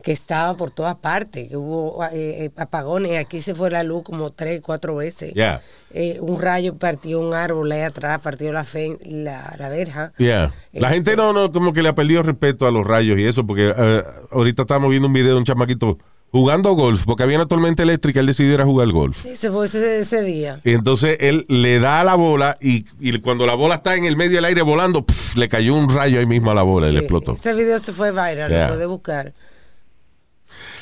[0.03, 4.29] que estaba por todas partes, hubo eh, eh, apagones, aquí se fue la luz como
[4.33, 5.33] tres, cuatro veces.
[5.33, 5.63] Yeah.
[5.95, 10.13] Eh, un rayo partió un árbol ahí atrás, partió la, fe- la, la verja.
[10.19, 10.53] Yeah.
[10.75, 13.25] La Este- gente no, no, como que le ha perdido respeto a los rayos y
[13.25, 15.97] eso, porque eh, ahorita estábamos viendo un video de un chamaquito
[16.35, 19.23] jugando golf, porque había una tormenta eléctrica, él decidió ir a jugar golf.
[19.23, 20.61] Sí, se fue ese, ese día.
[20.65, 24.05] Y entonces él le da a la bola y, y cuando la bola está en
[24.05, 26.89] el medio del aire volando, pf, le cayó un rayo ahí mismo a la bola
[26.89, 27.35] y le Sí, explotó.
[27.35, 28.63] Ese video se fue viral, Yeah.
[28.67, 29.33] lo puede buscar.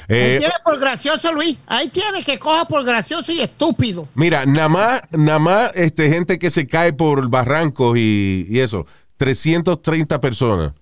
[0.08, 1.58] Eh, Ahí tiene por gracioso, Luis.
[1.66, 4.08] Ahí tiene que coja por gracioso y estúpido.
[4.14, 8.86] mira, nada más, nada más este, gente que se cae por barrancos y, y eso,
[9.18, 10.72] 330 personas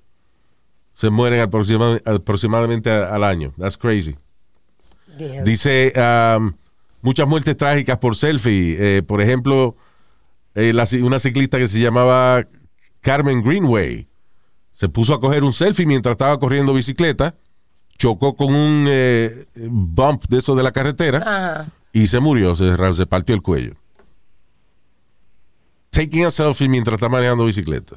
[0.94, 3.52] se mueren aproxima- aproximadamente a- al año.
[3.58, 4.16] That's crazy.
[5.44, 6.52] Dice um,
[7.02, 8.76] muchas muertes trágicas por selfie.
[8.78, 9.76] Eh, por ejemplo,
[10.54, 12.46] eh, la una ciclista que se llamaba
[13.00, 14.08] Carmen Greenway
[14.72, 17.34] se puso a coger un selfie mientras estaba corriendo bicicleta,
[17.98, 23.34] chocó con un eh, bump de eso de la carretera y se murió, se, partió
[23.34, 23.74] el cuello.
[25.90, 27.96] Taking a selfie mientras está manejando bicicleta.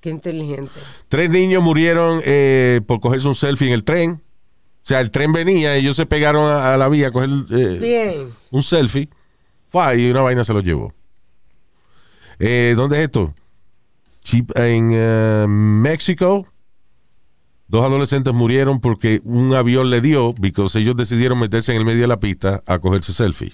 [0.00, 0.78] Qué inteligente.
[1.08, 4.22] Tres niños murieron eh, por cogerse un selfie en el tren.
[4.88, 7.78] O sea, el tren venía, ellos se pegaron a, a la vía a coger eh,
[7.78, 8.28] Bien.
[8.50, 9.10] un selfie.
[9.70, 10.94] Fue, y una vaina se lo llevó.
[12.38, 13.34] Eh, ¿Dónde es esto?
[14.24, 16.46] Chip- En eh, México.
[17.66, 22.00] Dos adolescentes murieron porque un avión le dio, porque ellos decidieron meterse en el medio
[22.00, 23.52] de la pista a cogerse selfie.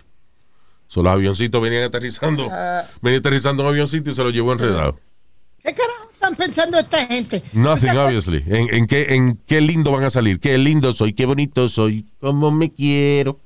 [0.86, 2.84] So, los avioncitos venían aterrizando, Ah.
[3.02, 5.00] venía aterrizando un avioncito y se lo llevó enredado.
[5.64, 7.42] ¿Qué carajo están pensando esta gente?
[7.52, 8.42] Nothing, ¿Usted- obviously.
[8.46, 10.40] ¿En, en qué, ¿En qué lindo van a salir?
[10.40, 13.38] Qué lindo soy, qué bonito soy, como me quiero.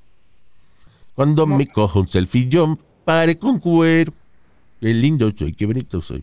[1.14, 4.12] Cuando me cojo un selfie, yo pare con cuero.
[4.80, 6.22] Qué lindo soy, qué bonito soy.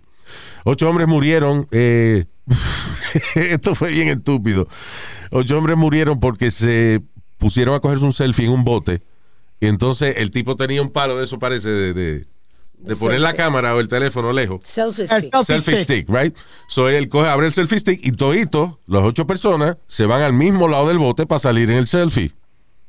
[0.63, 1.67] Ocho hombres murieron.
[1.71, 2.25] eh,
[3.35, 4.67] esto fue bien estúpido.
[5.31, 7.01] Ocho hombres murieron porque se
[7.37, 9.01] pusieron a cogerse un selfie en un bote.
[9.59, 12.25] Y entonces el tipo tenía un palo de eso, parece, de, de,
[12.85, 15.33] de poner la cámara o el teléfono lejos Selfie El stick.
[15.33, 16.05] selfie selfie stick.
[16.05, 16.35] stick, right?
[16.67, 20.33] So él coge, abre el selfie stick y todito, las ocho personas, se van al
[20.33, 22.31] mismo lado del bote para salir en el selfie.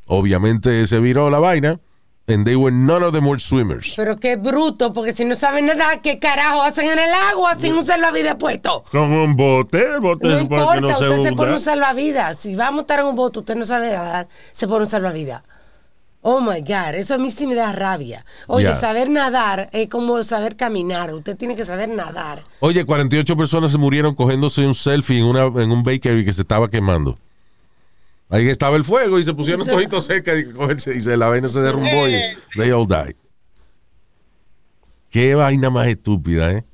[0.07, 1.81] Obviamente se viró la vaina.
[2.29, 3.93] And they were none of them were swimmers.
[3.95, 7.73] Pero qué bruto, porque si no saben nadar, ¿qué carajo hacen en el agua sin
[7.75, 8.83] un salvavidas puesto?
[8.91, 11.37] Con un bote, el bote No se importa, no se usted se hunda.
[11.37, 12.37] pone un salvavidas.
[12.37, 15.45] Si va a montar en un bote, usted no sabe nadar, se pone un salvavidas.
[16.29, 18.25] Oh my God, eso a mí sí me da rabia.
[18.49, 21.15] Oye, saber nadar es como saber caminar.
[21.15, 22.43] Usted tiene que saber nadar.
[22.59, 26.43] Oye, 48 personas se murieron cogiéndose un selfie en, una, en un bakery que se
[26.43, 27.17] estaba quemando.
[28.29, 31.29] Ahí estaba el fuego y se pusieron Se- toditos cerca y, cogerse- y se, la
[31.29, 32.21] vaina se derrumbó y
[32.57, 33.15] they all died.
[35.11, 36.65] Qué vaina más estúpida, ¿eh?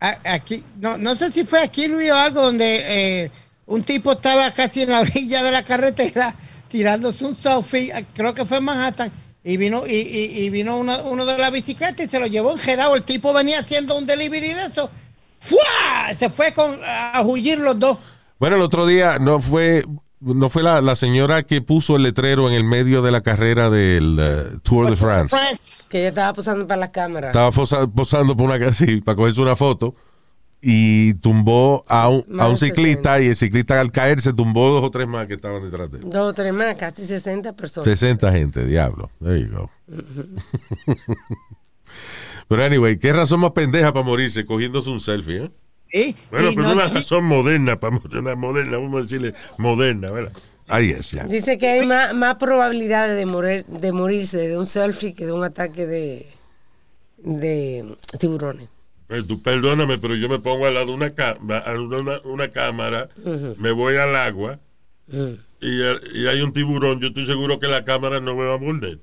[0.00, 3.30] Aquí, no, no sé si fue aquí, Luis, o algo donde eh,
[3.66, 6.34] un tipo estaba casi en la orilla de la carretera
[6.68, 9.10] tirándose un selfie, eh, creo que fue en Manhattan,
[9.44, 12.52] y vino, y, y- y vino una- uno de la bicicleta y se lo llevó
[12.52, 12.94] enjedado.
[12.94, 14.90] El tipo venía haciendo un delivery de eso.
[15.40, 16.14] ¡Fua!
[16.18, 17.98] Se fue con, a huir los dos.
[18.38, 19.84] Bueno, el otro día no fue
[20.20, 23.70] no fue la, la señora que puso el letrero en el medio de la carrera
[23.70, 25.36] del eh, Tour de France.
[25.88, 27.28] Que ella estaba posando para las cámaras.
[27.30, 29.94] Estaba fosa- posando por una sí, para cogerse una foto
[30.60, 34.82] y tumbó a un, a un ciclista y el ciclista al caer se tumbó dos
[34.84, 36.10] o tres más que estaban detrás de él.
[36.10, 37.84] Dos o tres más, casi 60 personas.
[37.84, 39.10] 60 gente, diablo.
[39.22, 39.70] There you go.
[42.48, 45.50] Pero anyway, ¿qué razón más pendeja para morirse cogiéndose un selfie,
[45.90, 46.14] eh?
[46.30, 50.10] Bueno, pero no- una y- razón moderna, para morir, una moderna, vamos a decirle moderna,
[50.10, 50.32] ¿verdad?
[50.68, 51.24] Ahí es, ya.
[51.24, 55.32] Dice que hay más, más probabilidades de morir, de morirse de un selfie que de
[55.32, 56.26] un ataque de,
[57.18, 58.68] de tiburones.
[59.26, 61.12] Tú perdóname, pero yo me pongo al lado de una,
[61.98, 63.08] una, una cámara,
[63.58, 64.58] me voy al agua
[65.10, 67.00] y, eh, y hay un tiburón.
[67.00, 68.98] Yo estoy seguro que la cámara no me va a morder.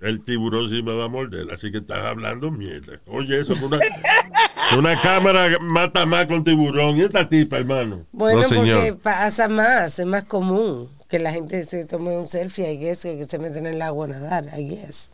[0.00, 2.98] El tiburón sí me va a morder, así que estás hablando mierda.
[3.06, 3.78] Oye, eso es una,
[4.78, 6.96] una cámara mata más con tiburón.
[6.96, 8.06] Y esta tipa, hermano.
[8.10, 8.78] Bueno, No, señor.
[8.78, 13.02] porque pasa más, es más común que la gente se tome un selfie, I guess,
[13.02, 15.10] que se meten en el agua a nadar, I guess.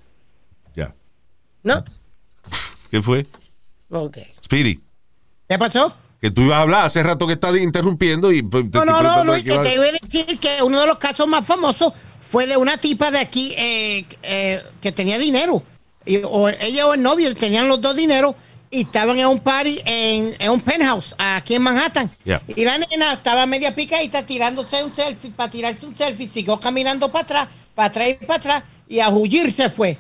[0.75, 0.95] Ya.
[1.65, 1.85] ¿No?
[2.91, 3.27] ¿Qué fue?
[3.91, 4.19] Ok.
[4.43, 4.81] Speedy,
[5.49, 5.97] ¿Qué pasó?
[6.21, 9.03] que tú ibas a hablar hace rato que estás interrumpiendo y pues, te No, no,
[9.03, 12.47] no, Luis, que te iba a decir que uno de los casos más famosos fue
[12.47, 15.63] de una tipa de aquí eh, eh, que tenía dinero.
[16.05, 18.35] Y, o ella o el novio tenían los dos dinero
[18.71, 22.11] y estaban en un party en, en un penthouse aquí en Manhattan.
[22.25, 22.43] Yeah.
[22.49, 27.11] Y la nena estaba media picadita tirándose un selfie, para tirarse un selfie, siguió caminando
[27.11, 29.99] para atrás, para atrás y para atrás, y a huir se fue.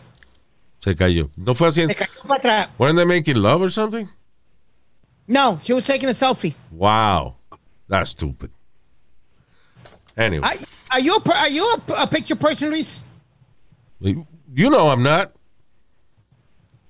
[0.86, 1.28] Se cayó.
[1.34, 1.84] ¿No fue así?
[1.84, 2.68] Se cayó para atrás.
[2.78, 4.06] ¿Weren't they making love or something?
[5.26, 6.54] No, she was taking a selfie.
[6.70, 7.34] Wow.
[7.88, 8.52] That's stupid.
[10.16, 10.46] Anyway.
[10.46, 10.54] Are,
[10.92, 13.02] are you a, are you a, a picture person, Luis?
[13.98, 15.32] You know I'm not.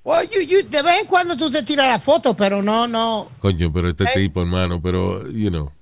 [0.05, 3.31] Well, you, you, de vez en cuando tú te tiras la foto, pero no, no.
[3.41, 4.29] Coño, pero este Hey.
[4.29, 5.73] tipo, hermano, pero, you know.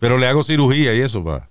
[0.00, 1.48] Pero le hago cirugía y eso, va.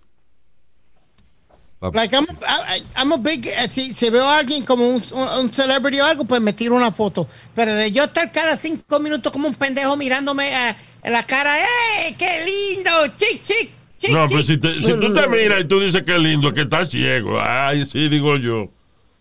[1.79, 5.03] Like, I'm, I, I'm a big, eh, si, si veo a alguien como un,
[5.39, 7.27] un, celebrity o algo, pues me tiro una foto.
[7.53, 11.55] Pero de yo estar cada cinco minutos como un pendejo mirándome eh, en la cara,
[11.59, 12.91] ¡eh, qué lindo!
[13.15, 13.69] ¡Chic, chic!
[13.97, 14.33] chic No, chic.
[14.33, 17.39] pues si, te- si tú te miras y tú dices que lindo, que estás ciego.
[17.39, 18.69] Ay, sí, digo yo.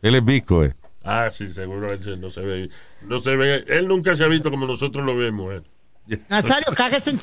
[0.00, 0.74] Él es visco, eh.
[1.04, 2.70] Ah, sí, seguro él no se ve.
[3.02, 3.64] No se ve.
[3.68, 5.54] Él nunca se ha visto como nosotros lo vemos.
[6.08, 6.18] eh.
[6.30, 7.20] Nazario, cáguese en...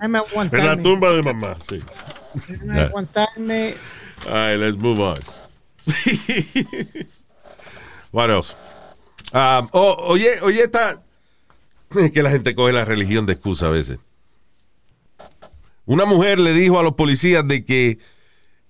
[0.00, 1.80] En la tumba de mamá, sí.
[2.46, 3.74] Déjame aguantarme.
[4.26, 5.18] All right, let's move on.
[8.12, 8.56] What else?
[9.32, 11.02] Um, oh, oye, oye, esta.
[11.96, 13.98] Es que la gente coge la religión de excusa a veces.
[15.86, 17.98] Una mujer le dijo a los policías de que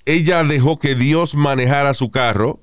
[0.04, 2.61] ella dejó que Dios manejara su carro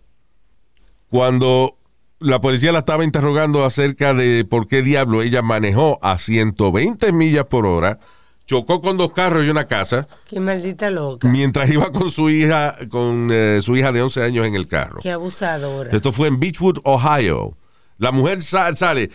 [1.10, 1.78] cuando
[2.20, 7.46] la policía la estaba interrogando acerca de por qué diablo ella manejó a 120 millas
[7.46, 8.00] por hora,
[8.46, 11.28] chocó con dos carros y una casa Qué maldita loca.
[11.28, 15.00] mientras iba con su hija, con eh, su hija de 11 años en el carro.
[15.02, 15.90] Qué abusadora.
[15.92, 17.58] Esto fue en Beechwood, Ohio.
[17.98, 19.10] La mujer sa- sale,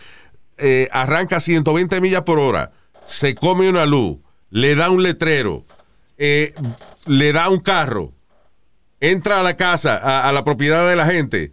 [0.57, 2.71] eh, arranca 120 millas por hora,
[3.05, 4.17] se come una luz,
[4.49, 5.65] le da un letrero,
[6.17, 6.53] eh,
[7.05, 8.11] le da un carro,
[8.99, 11.51] entra a la casa, a, a la propiedad de la gente,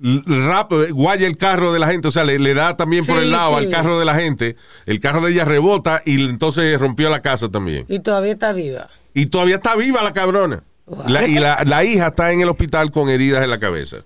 [0.00, 3.30] rap, guaya el carro de la gente, o sea, le, le da también por el
[3.30, 3.64] lado sí.
[3.64, 7.48] al carro de la gente, el carro de ella rebota y entonces rompió la casa
[7.50, 7.86] también.
[7.88, 8.88] Y todavía está viva.
[9.14, 10.62] Y todavía está viva la cabrona.
[11.06, 13.98] La- y la, la hija está en el hospital con heridas en la cabeza.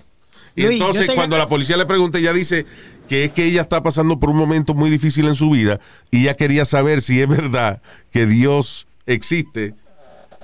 [0.57, 2.67] Y Luis, entonces, cuando la policía le pregunta, ella dice
[3.09, 6.23] que es que ella está pasando por un momento muy difícil en su vida y
[6.23, 9.75] ella quería saber si es verdad que Dios existe.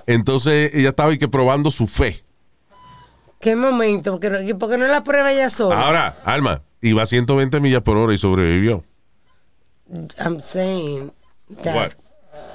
[0.07, 2.23] Entonces, ella estaba y que probando su fe.
[3.41, 4.13] ¿Qué momento?
[4.13, 5.81] ¿Por qué no, y por qué no la prueba ella sola?
[5.81, 8.85] Ahora, Alma, iba a 120 millas por hora y sobrevivió.
[10.19, 11.13] I'm saying
[11.63, 11.91] that- What?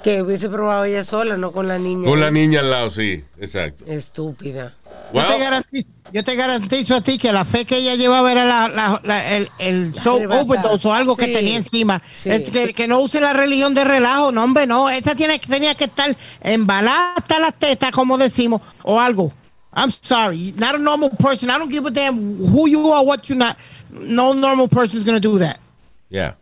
[0.04, 2.08] que hubiese probado ella sola, no con la niña.
[2.08, 3.86] Con la niña al lado, sí, exacto.
[3.88, 4.76] Estúpida.
[5.14, 8.32] Yo, te Well, garantizo, yo te garantizo a ti que la fe que ella llevaba
[8.32, 10.42] era la, la- la- el, el La so- arrebatada.
[10.44, 12.02] overdose o algo que tenía encima.
[12.14, 12.30] Sí.
[12.30, 14.90] El que, que no use la religión de relajo, no, hombre, no.
[14.90, 19.32] Esta tiene, tenía que estar embalada hasta las tetas, como decimos, o algo.
[19.74, 20.54] I'm sorry.
[20.58, 21.50] Not a normal person.
[21.50, 23.58] I don't give a damn who you are, what you not.
[23.90, 25.60] No normal person is going to do that.
[26.10, 26.34] yeah,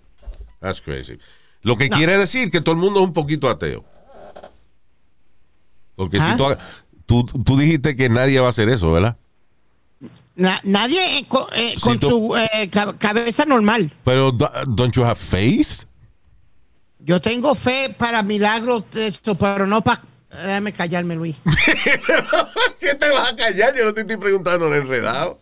[0.59, 1.19] that's crazy.
[1.63, 3.83] Lo que quiere decir que todo el mundo es un poquito ateo.
[5.95, 6.45] Porque si tú,
[7.05, 9.17] tú, tú dijiste que nadie va a hacer eso, ¿verdad?
[10.35, 13.91] Na- nadie eh, eh, con tú- su eh, ca- cabeza normal.
[14.05, 15.83] Pero, do- don't you have faith?
[16.99, 20.01] Yo tengo fe para milagros, de esto, pero no para...
[20.31, 21.37] Déjame callarme, Luis.
[22.79, 23.73] ¿Qué te vas a callar?
[23.75, 25.39] Yo no te estoy preguntando en enredado.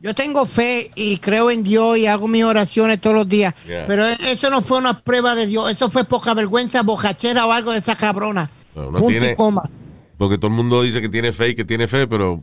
[0.00, 3.54] Yo tengo fe y creo en Dios y hago mis oraciones todos los días.
[3.66, 3.86] Yeah.
[3.86, 5.70] Pero eso no fue una prueba de Dios.
[5.70, 8.50] Eso fue poca vergüenza, bojachera o algo de esa cabrona.
[8.74, 9.68] Bueno, uno Punto tiene- y coma.
[10.16, 12.42] Porque todo el mundo dice que tiene fe y que tiene fe, pero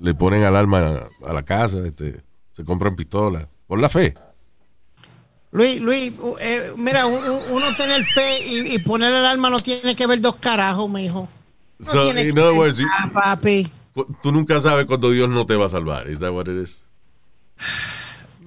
[0.00, 2.20] le ponen al alma a, a la casa, este,
[2.52, 3.46] se compran pistolas.
[3.66, 4.14] Por la fe.
[5.52, 10.06] Luis, Luis, eh, mira, uno tener fe y, y poner el alma no tiene que
[10.06, 11.28] ver dos carajos, mijo.
[11.78, 13.70] No So, tiene in que other ver words, you- nada, papi.
[14.22, 16.08] Tú nunca sabes cuando Dios no te va a salvar.
[16.08, 16.80] ¿Is that what it is?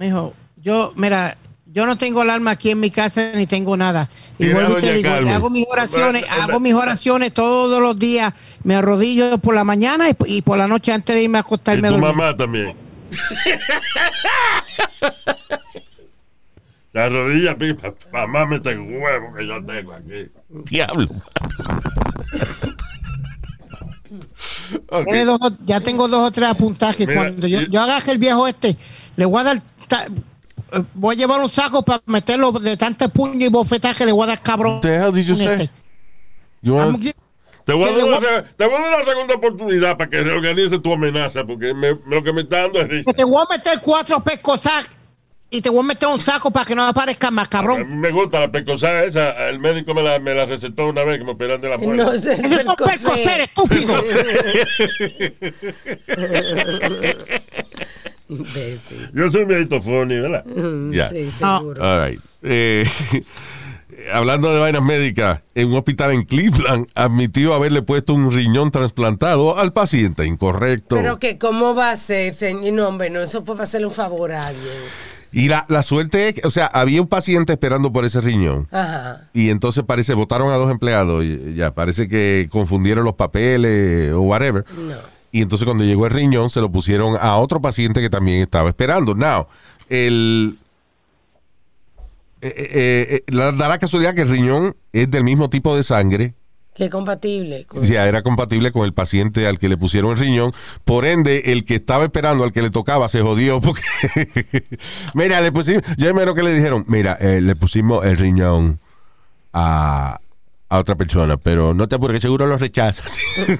[0.00, 4.10] Mijo, yo, mira, yo no tengo el alma aquí en mi casa ni tengo nada.
[4.40, 5.32] Y Mira, vuelvo y te digo, Carmen.
[5.32, 8.34] hago mis oraciones, hago mis oraciones todos los días.
[8.64, 11.42] Me arrodillo por la mañana y, y por la noche antes de irme a Y
[11.42, 12.16] acostarme a tu dormir.
[12.16, 12.74] mamá también.
[16.96, 17.92] La rodilla, pipa.
[18.10, 20.30] Mamá me tengo huevo que yo tengo aquí.
[20.48, 21.06] Diablo.
[25.26, 27.06] Dos ya tengo dos o tres apuntajes.
[27.06, 28.78] Mira, Cuando yo, y- yo agarre el viejo este,
[29.16, 29.62] le voy a dar.
[29.88, 34.06] ta- eh, voy a llevar un saco para meterlo de tantos puños y bofetadas que
[34.06, 34.80] le voy a dar cabrón.
[35.52, 35.70] Este.
[37.66, 40.08] Te voy, a dar una, voy- se- te voy a dar una segunda oportunidad para
[40.08, 43.10] que reorganice tu amenaza, porque me- lo que me está dando es risa.
[43.10, 44.88] que te voy a meter cuatro pescosas
[45.50, 47.88] y te voy a meter un saco para que no aparezca más, A cabrón.
[47.88, 49.48] mí me gusta la pecosada esa.
[49.48, 51.96] El médico me la, me la recetó una vez que me operan de la muerte.
[52.02, 52.36] No sé,
[52.84, 53.94] pescocer, estúpido.
[58.28, 59.08] Imbécil.
[59.14, 60.44] Yo soy mi funny, ¿verdad?
[60.92, 61.08] Yeah.
[61.10, 61.58] Sí, Ah.
[61.60, 61.82] seguro.
[61.84, 62.20] All right.
[62.42, 62.84] Eh,
[64.12, 69.56] hablando de vainas médicas, en un hospital en Cleveland admitió haberle puesto un riñón trasplantado
[69.56, 70.96] al paciente incorrecto.
[70.96, 72.72] Pero que, ¿cómo va a ser, señor?
[72.72, 74.72] No, hombre, no, eso fue para hacerle un favor a alguien.
[75.36, 78.68] Y la, la suerte es que, o sea, había un paciente esperando por ese riñón.
[78.70, 79.28] Ajá.
[79.34, 81.22] Y entonces parece, votaron a dos empleados.
[81.22, 84.64] y ya, parece que confundieron los papeles o whatever.
[84.74, 84.94] No.
[85.32, 88.70] Y entonces cuando llegó el riñón, se lo pusieron a otro paciente que también estaba
[88.70, 89.14] esperando.
[89.14, 89.46] Now,
[89.90, 90.56] el.
[92.40, 95.82] eh, eh, eh, la, da la casualidad que el riñón es del mismo tipo de
[95.82, 96.32] sangre.
[96.76, 97.64] Que es compatible.
[97.64, 100.52] con- Ya era compatible con el paciente al que le pusieron el riñón.
[100.84, 103.60] Por ende, el que estaba esperando, al que le tocaba, se jodió.
[103.60, 103.82] Porque.
[105.14, 105.82] mira, le pusimos.
[105.96, 108.78] Yo menos que le dijeron: Mira, eh, le pusimos el riñón
[109.52, 110.20] a,
[110.68, 113.18] a otra persona, pero no te apures, seguro lo rechazas.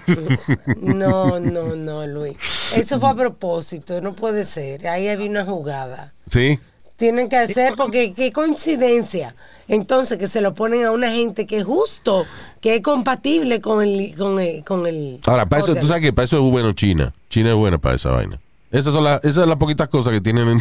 [0.83, 2.37] No, no, no, Luis.
[2.75, 4.87] Eso fue a propósito, no puede ser.
[4.89, 6.13] Ahí había una jugada.
[6.31, 6.59] ¿Sí?
[6.97, 9.35] Tienen que hacer, porque qué coincidencia.
[9.69, 12.25] Entonces, que se lo ponen a una gente que es justo,
[12.61, 14.15] que es compatible con el.
[14.17, 17.13] Con el, con el Ahora, para eso, tú sabes que para eso es bueno China.
[17.29, 18.41] China es buena para esa vaina.
[18.71, 20.61] Esas son las, esas son las poquitas cosas que tienen en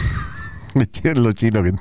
[1.23, 1.73] los chinos que,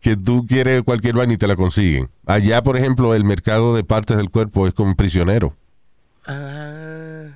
[0.00, 2.10] que tú quieres cualquier vaina y te la consiguen.
[2.26, 5.56] Allá, por ejemplo, el mercado de partes del cuerpo es como prisionero.
[6.26, 7.26] Ah,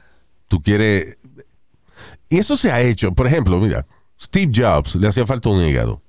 [0.49, 1.16] Tú quieres...
[2.28, 3.12] Y eso se ha hecho.
[3.12, 3.86] Por ejemplo, mira,
[4.21, 6.03] Steve Jobs le hacía falta un hígado.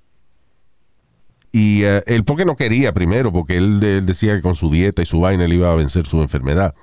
[1.53, 5.01] Y eh, él porque no quería primero, porque él, él decía que con su dieta
[5.01, 6.73] y su vaina él iba a vencer su enfermedad.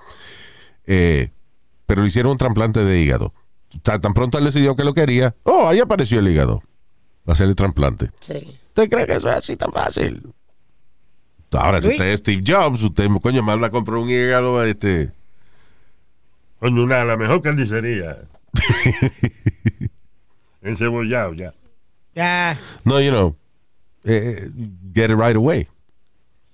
[0.86, 1.30] Eh,
[1.86, 3.32] pero le hicieron un trasplante de hígado.
[3.82, 6.62] Ta- Tan pronto él decidió que lo quería, oh, ahí apareció el hígado.
[7.26, 8.10] Va a hacer el trasplante.
[8.20, 8.58] sí.
[8.68, 10.22] ¿Usted cree que eso es así tan fácil?
[11.50, 15.10] Ahora, si usted es Steve Jobs, usted, coño, manda a comprar un hígado, este...
[16.60, 18.18] Coño, una, la mejor carnicería.
[20.62, 21.52] Encebollado ya.
[22.14, 22.58] Ya.
[22.84, 23.36] No, you know,
[24.04, 24.48] eh,
[24.94, 25.68] get it right away.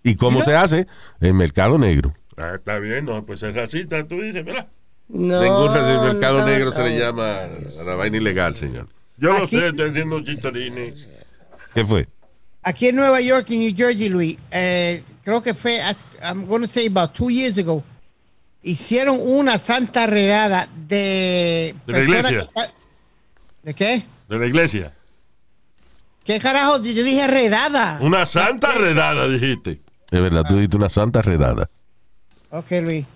[0.03, 0.87] ¿Y cómo se hace?
[1.21, 2.13] En mercado negro.
[2.37, 4.67] Ah, está bien, no, pues es racista, tú dices, ¿verdad?
[5.09, 5.41] No.
[5.43, 8.89] Ningún el mercado no, negro se le llama a la vaina ilegal, señor.
[9.17, 11.07] Yo lo Aquí- sé, estoy haciendo chitarines.
[11.73, 12.09] ¿Qué fue?
[12.63, 15.79] Aquí en Nueva York y New Jersey, Luis, eh, creo que fue,
[16.23, 17.83] I'm going to say about two years ago,
[18.63, 21.75] hicieron una santa redada de...
[21.87, 22.49] De la personas iglesia.
[22.55, 22.74] que-
[23.65, 24.05] ¿De qué?
[24.29, 24.93] De la iglesia.
[26.25, 26.83] ¿Qué carajo?
[26.83, 27.99] Yo dije redada.
[28.01, 29.81] Una santa redada, dijiste.
[30.11, 31.69] Es verdad, tú diste una santa redada.
[32.51, 33.07] Ok, Luis.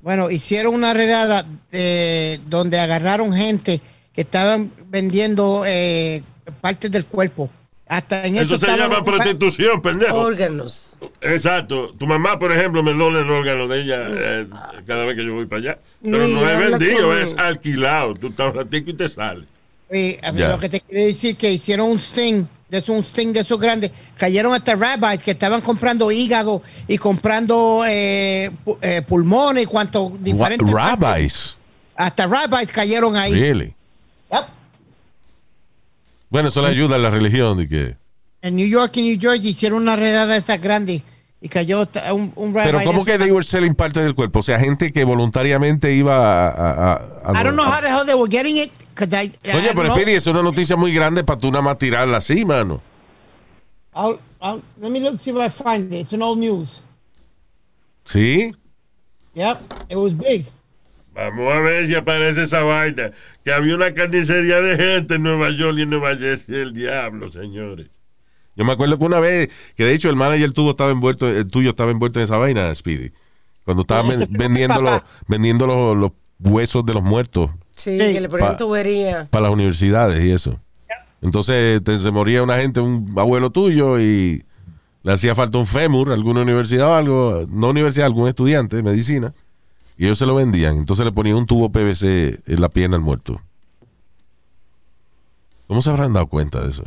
[0.00, 3.80] Bueno, hicieron una redada eh, donde agarraron gente
[4.12, 6.22] que estaban vendiendo eh,
[6.60, 7.50] partes del cuerpo.
[7.86, 10.16] Hasta en eso, Eso se llama prostitución, pendejo.
[10.16, 10.96] Órganos.
[11.20, 11.92] Exacto.
[11.98, 14.46] Tu mamá, por ejemplo, me dona el órgano de ella eh,
[14.86, 15.78] cada vez que yo voy para allá.
[16.02, 18.14] Pero Luis, no es vendido, con es alquilado.
[18.14, 19.46] Tú estás un ratico y te sales.
[19.90, 20.48] Eh, a ver, Ya.
[20.50, 23.90] Lo que te quiero decir que hicieron un sting, de un sting de esos grandes.
[24.16, 30.12] Cayeron hasta rabbis que estaban comprando hígado y comprando eh, pu- eh, pulmones y cuanto
[30.20, 30.70] diferentes.
[30.70, 31.56] Rabbis.
[31.96, 33.34] Hasta rabbis cayeron ahí.
[33.34, 33.74] Really?
[34.30, 34.40] Yep.
[36.30, 37.96] Bueno, eso le ayuda a la religión de que...
[38.42, 41.02] En New York y New Jersey hicieron una redada de esas grandes
[41.40, 42.66] y cayó un, un rabbi.
[42.72, 44.40] Pero ¿cómo que they were selling partes del cuerpo?
[44.40, 46.48] O sea, gente que voluntariamente iba a...
[46.50, 48.70] a- a- a- I don't know how the hell they were getting it.
[48.94, 49.92] 'cause I, pero.
[49.94, 52.80] Speedy, es una noticia muy grande para tú nada más tirarla así, mano.
[53.94, 56.00] I'll- I'll- let me look see if I find it.
[56.02, 56.82] It's an old news.
[58.04, 58.52] ¿Sí?
[59.34, 59.58] Yep,
[59.90, 60.46] it was big.
[61.14, 63.10] Vamos a ver si aparece esa vaina.
[63.44, 66.54] Que había una carnicería de gente en Nueva York y en Nueva Jersey.
[66.56, 67.88] El diablo, señores.
[68.58, 71.46] Yo me acuerdo que una vez, que de hecho el manager tuyo estaba envuelto, el
[71.46, 73.12] tuyo estaba envuelto en esa vaina, Speedy.
[73.64, 75.06] Cuando estaba Sí, vendiendo, los, papá.
[75.28, 78.12] vendiendo los, los huesos de los muertos Sí, Sí.
[78.14, 79.28] que le ponían Pa- tubería.
[79.30, 80.58] para las universidades y eso.
[81.22, 84.44] Entonces te- se moría una gente, un abuelo tuyo y
[85.04, 89.32] le hacía falta un fémur, alguna universidad o algo, no universidad, algún estudiante de medicina.
[89.96, 90.76] Y ellos se lo vendían.
[90.76, 93.40] Entonces le ponían un tubo PVC en la pierna al muerto.
[95.66, 96.84] ¿Cómo se habrán dado cuenta de eso?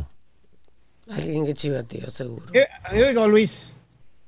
[1.12, 2.46] Alguien que chivateó, seguro.
[2.52, 3.70] Here, here we go, Luis.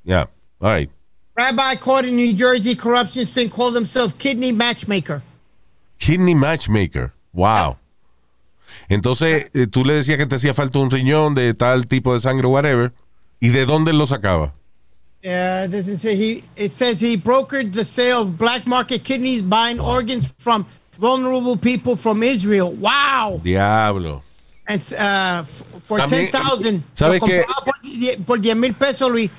[0.05, 0.29] Ya,
[0.61, 0.91] all right.
[1.37, 5.23] Rabbi caught in New Jersey corruption sting called himself kidney matchmaker.
[5.99, 7.13] Kidney Matchmaker.
[7.33, 7.79] Wow.
[8.89, 12.21] Entonces, eh, tú le decías que te hacía falta un riñón de tal tipo de
[12.21, 12.93] sangre, whatever.
[13.41, 14.53] ¿Y de dónde él lo sacaba?
[15.25, 19.81] Uh, this is, he, it says he brokered the sale of black market kidneys, buying
[19.81, 20.67] organs from
[20.99, 22.73] vulnerable people from Israel.
[22.73, 23.41] Wow!
[23.43, 24.23] Diablo.
[24.67, 25.45] And uh,
[25.89, 26.83] 10,000.
[26.95, 29.31] ¿sabe Lo compraba Por, die- por 10 mil pesos, Luis.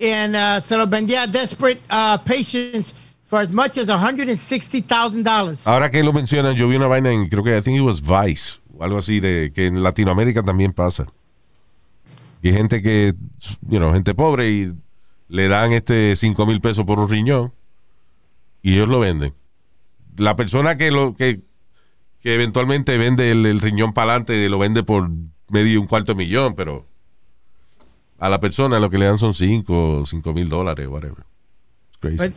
[0.00, 2.94] And uh, se los vendía a desperate uh, patients
[3.26, 5.66] for as much as $160,000.
[5.66, 8.00] Ahora que lo mencionan, yo vi una vaina en, creo que, I think it was
[8.00, 11.06] Vice, o algo así, de que en Latinoamérica también pasa.
[12.42, 13.14] Y gente que,
[13.68, 14.72] you know, gente pobre y
[15.28, 17.54] le dan este 5 mil pesos por un riñón
[18.60, 19.32] y ellos lo venden.
[20.16, 21.40] La persona que lo que,
[22.22, 25.10] que eventualmente vende el, el riñón para adelante lo vende por
[25.48, 26.84] medio un cuarto millón, pero
[28.18, 31.24] a la persona lo que le dan son 5 cinco mil dólares, whatever.
[32.00, 32.32] Pues, Luis,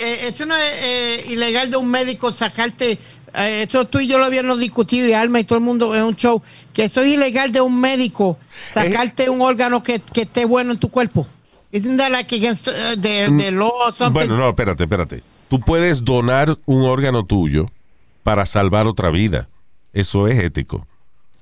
[0.00, 2.92] eh, eso no es eh, ilegal de un médico sacarte.
[3.34, 6.02] eh, esto tú y yo lo habíamos discutido y Alma y todo el mundo es
[6.02, 6.42] un show.
[6.72, 8.38] Que eso es ilegal de un médico
[8.72, 11.26] sacarte un órgano que, que esté bueno en tu cuerpo.
[11.72, 14.12] Isn't that like against uh, the, the law or something?
[14.12, 15.22] Bueno, no, espérate, espérate.
[15.48, 17.66] Tú puedes donar un órgano tuyo
[18.22, 19.48] para salvar otra vida.
[19.92, 20.86] Eso es ético.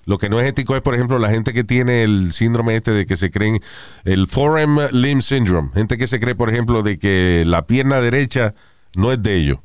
[0.07, 2.91] Lo que no es ético es, por ejemplo, la gente que tiene el síndrome este
[2.91, 3.61] de que se creen
[4.05, 5.71] el foreign limb syndrome.
[5.75, 8.55] Gente que se cree, por ejemplo, de que la pierna derecha
[8.97, 9.59] no es de ellos.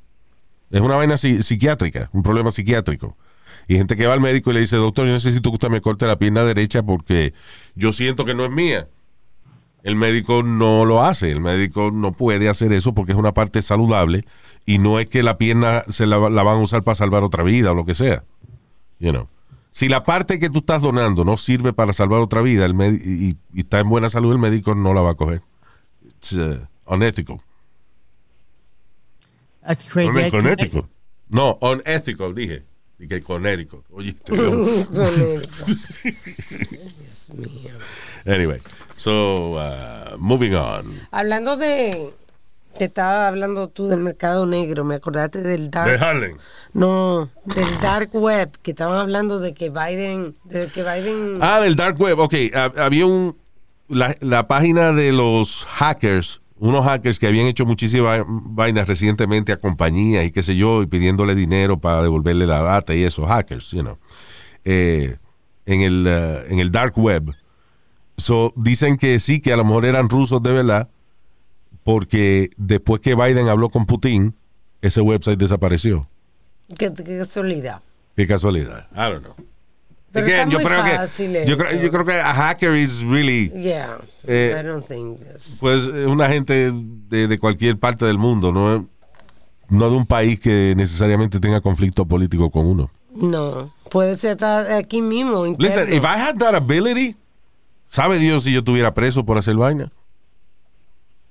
[0.71, 3.15] Es una vaina psi- psiquiátrica, un problema psiquiátrico.
[3.67, 5.81] Y gente que va al médico y le dice, doctor, yo necesito que usted me
[5.81, 7.33] corte la pierna derecha porque
[7.73, 8.87] yo siento que no es mía.
[9.81, 11.31] El médico no lo hace.
[11.31, 14.25] El médico no puede hacer eso porque es una parte saludable
[14.65, 17.43] y no es que la pierna se la, la van a usar para salvar otra
[17.43, 18.23] vida o lo que sea.
[18.99, 19.27] You know.
[19.71, 23.37] Si la parte que tú estás donando no sirve para salvar otra vida el y,
[23.53, 25.41] y está en buena salud, el médico no la va a coger.
[26.05, 27.41] It's uh, unethical.
[29.61, 30.11] That's crazy.
[30.11, 30.85] No, Connecticut.
[31.27, 32.63] No, unethical, dije.
[32.99, 33.83] Y que Connecticut.
[33.91, 34.33] Oye, este.
[37.01, 37.75] Dios mío.
[38.25, 38.61] Anyway,
[38.95, 40.85] so, uh, moving on.
[41.11, 42.13] Hablando de.
[42.77, 45.89] Te estaba hablando tú del mercado negro, me acordaste del dark.
[45.91, 46.37] De Harlem.
[46.73, 50.35] No, del dark web, que estaban hablando de que Biden.
[50.43, 51.39] De que Biden.
[51.41, 52.19] Ah, del dark web.
[52.19, 53.37] Ok, ha- había un
[53.87, 59.57] la, la página de los hackers, unos hackers que habían hecho muchísimas vainas recientemente a
[59.57, 63.71] compañías y qué sé yo, y pidiéndole dinero para devolverle la data y esos hackers,
[63.71, 63.97] you know,
[64.65, 65.17] eh,
[65.65, 67.31] en, el, eh, en el dark web.
[68.17, 70.89] So, dicen que sí, que a lo mejor eran rusos de verdad,
[71.85, 74.35] porque después que Biden habló con Putin,
[74.81, 76.09] ese website desapareció.
[76.77, 77.81] Qué, qué casualidad.
[78.15, 78.87] Qué casualidad.
[78.93, 79.35] I don't know.
[80.11, 81.81] Pero Again, está yo muy creo fácil que yo creo, eso.
[81.81, 83.97] yo creo que a hacker is really Yeah.
[84.25, 85.57] Eh, I don't think this.
[85.59, 88.87] pues es una gente de, de cualquier parte del mundo, no
[89.89, 92.89] de un país que necesariamente tenga conflicto político con uno.
[93.13, 93.73] No.
[93.91, 95.45] Puede ser hasta aquí mismo.
[95.59, 97.15] Listen, if I had that ability,
[97.89, 99.91] sabe Dios si yo estuviera preso por hacer vaina.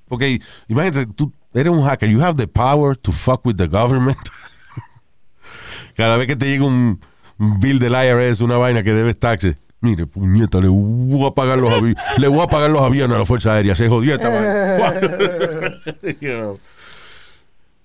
[0.08, 0.38] Porque
[0.68, 4.18] imagínate, tú eres un hacker, you have the power to fuck with the government.
[5.96, 7.00] Cada vez que te llega un,
[7.38, 11.58] un bill del IRS, una vaina que debes taxes, mire, puñeta, le voy a pagar
[11.58, 14.28] los avi- le voy a pagar los aviones a la Fuerza Aérea, se jodió esta
[14.28, 15.74] vaina.
[16.20, 16.60] You know.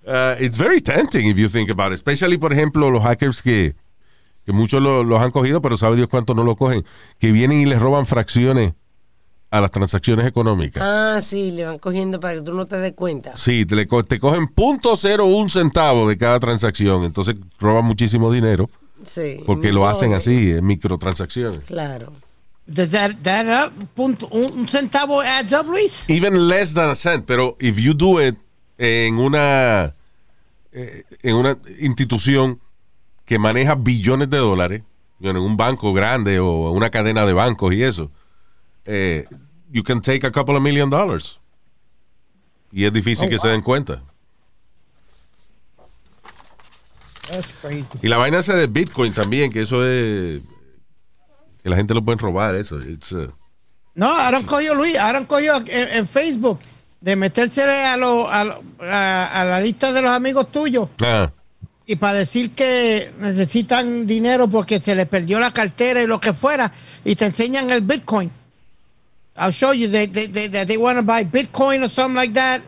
[0.08, 1.96] Uh, it's very tempting if you think about it.
[1.96, 3.76] Especially, por ejemplo, los hackers que,
[4.46, 6.84] que muchos lo- los han cogido, pero sabe Dios cuánto no lo cogen,
[7.20, 8.74] que vienen y les roban fracciones
[9.52, 10.84] a las transacciones económicas.
[10.86, 13.36] Ah, sí, le van cogiendo para que tú no te des cuenta.
[13.36, 17.86] Sí, te, le co- te cogen punto cero un centavo de cada transacción, entonces roban
[17.86, 18.70] muchísimo dinero
[19.06, 19.42] Sí.
[19.46, 21.64] porque lo hacen así, en microtransacciones.
[21.64, 22.14] Claro.
[22.68, 26.06] Does that, that up, punto, un, un centavo adds up, Luis?
[26.08, 28.36] Even less than a cent, pero if you do it
[28.78, 29.96] en una
[30.72, 32.60] eh, en una institución
[33.26, 34.84] que maneja billones de dólares,
[35.22, 38.12] en un banco grande o una cadena de bancos y eso,
[38.92, 39.26] eh,
[39.72, 41.40] you can take a couple of million dollars.
[42.72, 44.02] Y es difícil Oh, que se den cuenta.
[47.32, 47.86] That's crazy.
[48.02, 50.42] Y la vaina esa de Bitcoin también, que eso es
[51.62, 52.78] que la gente lo puede robar, eso.
[52.78, 53.32] Uh,
[53.94, 56.60] No, ahora cogido, Luis, ahora cogido en, en Facebook
[57.02, 61.32] de metérsele a, lo- a, lo- a, a la lista de los amigos tuyos ah,
[61.86, 66.34] y para decir que necesitan dinero porque se les perdió la cartera y lo que
[66.34, 66.72] fuera
[67.06, 68.32] y te enseñan el Bitcoin.
[69.38, 72.34] I'll show you they, they, they, that they want to buy Bitcoin or something like
[72.34, 72.62] that.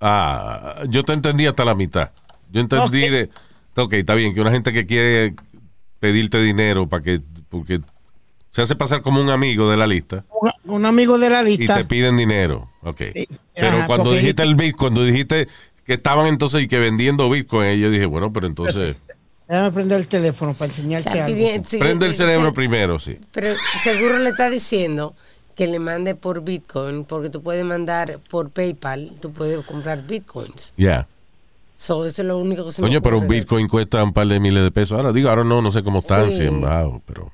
[0.00, 2.10] ah, yo te entendí hasta la mitad.
[2.50, 3.30] Yo entendí de.
[3.76, 5.34] Ok, está bien, que una gente que quiere
[6.00, 7.20] pedirte dinero para que.
[7.48, 7.80] Porque
[8.50, 11.56] se hace pasar como un amigo de la lista Un, un amigo de la y
[11.56, 11.76] lista.
[11.76, 12.70] te piden dinero.
[12.82, 13.00] Ok.
[13.14, 15.48] Sí, Pero ajá, cuando dijiste el Bitcoin, cuando dijiste
[15.86, 18.96] que estaban entonces y que vendiendo Bitcoin, yo dije, bueno, pero entonces.
[19.48, 21.36] Déjame prender el teléfono para enseñarte Está algo.
[21.36, 22.54] pidiendo- sí, Prende el cerebro sí.
[22.54, 23.18] primero, sí.
[23.32, 23.48] Pero
[23.82, 25.14] seguro le está diciendo
[25.54, 30.72] que le mande por Bitcoin, porque tú puedes mandar por PayPal, tú puedes comprar Bitcoins.
[30.76, 31.06] Ya.
[31.76, 33.28] So, eso es lo único que se me Coño, pero un.
[33.28, 34.96] Bitcoin cuesta un par de miles de pesos.
[34.96, 36.38] Ahora digo, ahora no, no sé cómo están, Sí.
[36.38, 37.30] si en bajo, pero.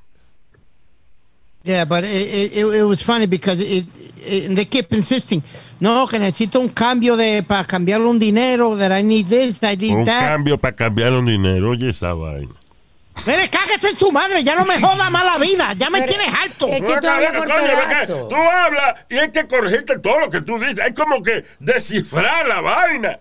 [1.69, 3.85] Yeah, but it, it, it, it was funny because it,
[4.25, 5.43] it- they keep insisting.
[5.81, 8.75] No, que necesito un cambio de para cambiarle un dinero.
[8.77, 10.29] That I need this, I need Un that.
[10.31, 11.69] cambio para cambiar un dinero.
[11.71, 12.55] Oye, esa vaina.
[13.27, 16.12] Mire, cágate en su madre, ya no me joda más la vida, ya me Pero-
[16.14, 16.69] tienes alto.
[16.69, 18.29] es que tú hablas por pedazo.
[18.29, 20.79] Tú hablas y hay que corregirte todo lo que tú dices.
[20.81, 23.19] Hay como que descifrar la vaina.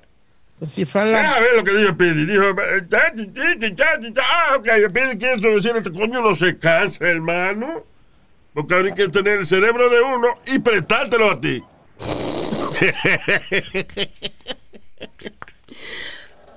[0.62, 2.26] Descifrar la- Deja ver lo que dijo Pidi.
[2.26, 2.86] Dijo, eh,
[4.22, 7.84] ah, ok, Pidi quiere decir, este coño no se cansa, hermano.
[8.58, 11.62] Porque hay que tener el cerebro de uno y prestártelo a ti.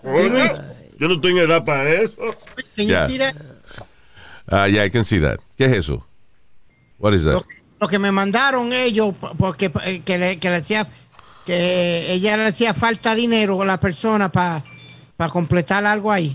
[0.02, 0.50] Oye,
[0.98, 2.14] yo no tengo edad para eso.
[2.74, 3.06] Can you Ya.
[3.06, 3.34] see that?
[4.48, 5.40] Ah, yeah, I can see that.
[5.58, 6.06] ¿Qué es eso?
[6.98, 7.34] What is that?
[7.34, 7.44] Lo,
[7.80, 10.88] lo que me mandaron ellos, porque eh, que le, que le hacía,
[11.44, 14.62] que ella le hacía falta dinero a la persona para
[15.30, 16.34] completar algo ahí.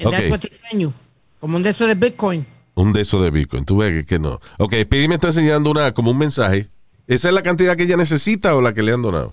[0.00, 0.30] And that's Ok.
[0.32, 0.92] what they send you.
[1.38, 2.44] Como un de esos de Bitcoin.
[2.74, 3.64] Un de esos de Bitcoin.
[3.64, 4.40] Tú ves que, que no.
[4.58, 6.68] Ok, Pidi me está enseñando una, como un mensaje.
[7.06, 9.32] ¿Esa es la cantidad que ella necesita o la que le han donado?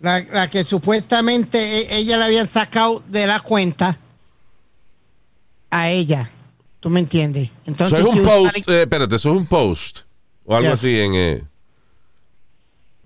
[0.00, 3.98] La, la que supuestamente e- ella le habían sacado de la cuenta
[5.70, 6.30] a ella.
[6.80, 7.48] ¿Tú me entiendes?
[7.48, 10.00] Eso Entonces, es un post, eh, espérate, eso es un post.
[10.44, 10.78] O algo Yes.
[10.78, 11.14] así en...
[11.14, 11.42] eh,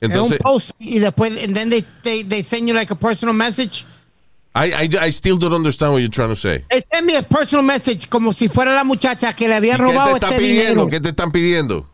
[0.01, 3.34] es un post y después, and then they, they, they send you like a personal
[3.34, 3.86] message.
[4.55, 6.65] I, I, I still don't understand what you're trying to say.
[7.05, 10.15] Me a personal message como si fuera la muchacha que le había ¿Y ¿Qué robado
[10.15, 10.61] este pidiendo?
[10.65, 10.89] dinero.
[10.89, 11.89] ¿Qué te están pidiendo?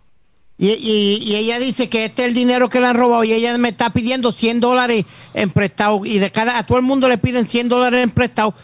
[0.61, 3.33] Y, y- y ella dice que este es el dinero que le han robado y
[3.33, 5.05] ella me está pidiendo 100 dólares
[5.35, 8.55] en prestado y de cada a todo el mundo le piden 100 dólares en prestado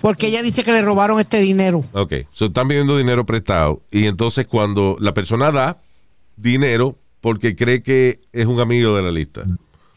[0.00, 1.84] porque ella dice que le robaron este dinero.
[1.92, 5.76] Ok, so están pidiendo dinero prestado y entonces cuando la persona da
[6.36, 9.44] dinero porque cree que es un amigo de la lista.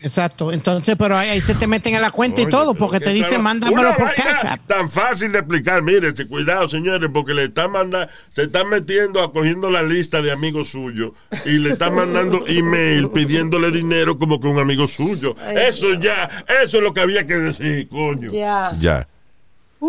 [0.02, 0.52] Exacto.
[0.52, 3.42] Entonces, pero ahí, ahí se te meten en la cuenta y todo porque te dicen
[3.42, 4.66] mándamelo por Cash App.
[4.66, 5.82] Tan fácil de explicar.
[5.82, 10.70] Mire, cuidado, señores, porque le están mandando, se están metiendo, acogiendo la lista de amigos
[10.70, 11.12] suyos
[11.46, 15.36] y le están mandando email pidiéndole dinero como que un amigo suyo.
[15.54, 18.32] Eso ya, eso es lo que había que decir, coño.
[18.32, 18.76] Ya.
[18.80, 19.08] Ya.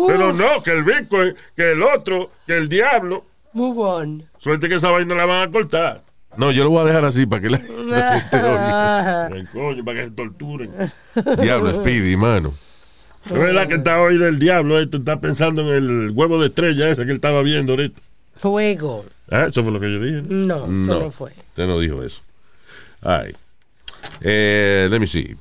[0.07, 3.25] Pero no, que el Bitcoin, que el otro, que el diablo.
[3.53, 4.23] Move on.
[4.37, 6.01] Suerte que esa vaina la van a cortar.
[6.37, 9.25] No, yo lo voy a dejar así para que la, la gente oiga.
[9.27, 10.71] Ay, coño, para que se torturen.
[11.41, 12.53] Diablo, Speedy, mano.
[13.25, 16.89] Es verdad que está hoy del diablo, este está pensando en el huevo de estrella
[16.89, 17.99] ese que él estaba viendo ahorita.
[18.41, 19.05] Juego.
[19.29, 20.21] Ah, Eso fue lo que yo dije.
[20.27, 20.99] No, eso No.
[21.01, 21.31] no fue.
[21.31, 22.21] Usted no dijo eso.
[23.01, 23.35] Ay.
[24.21, 25.35] Eh, let me see.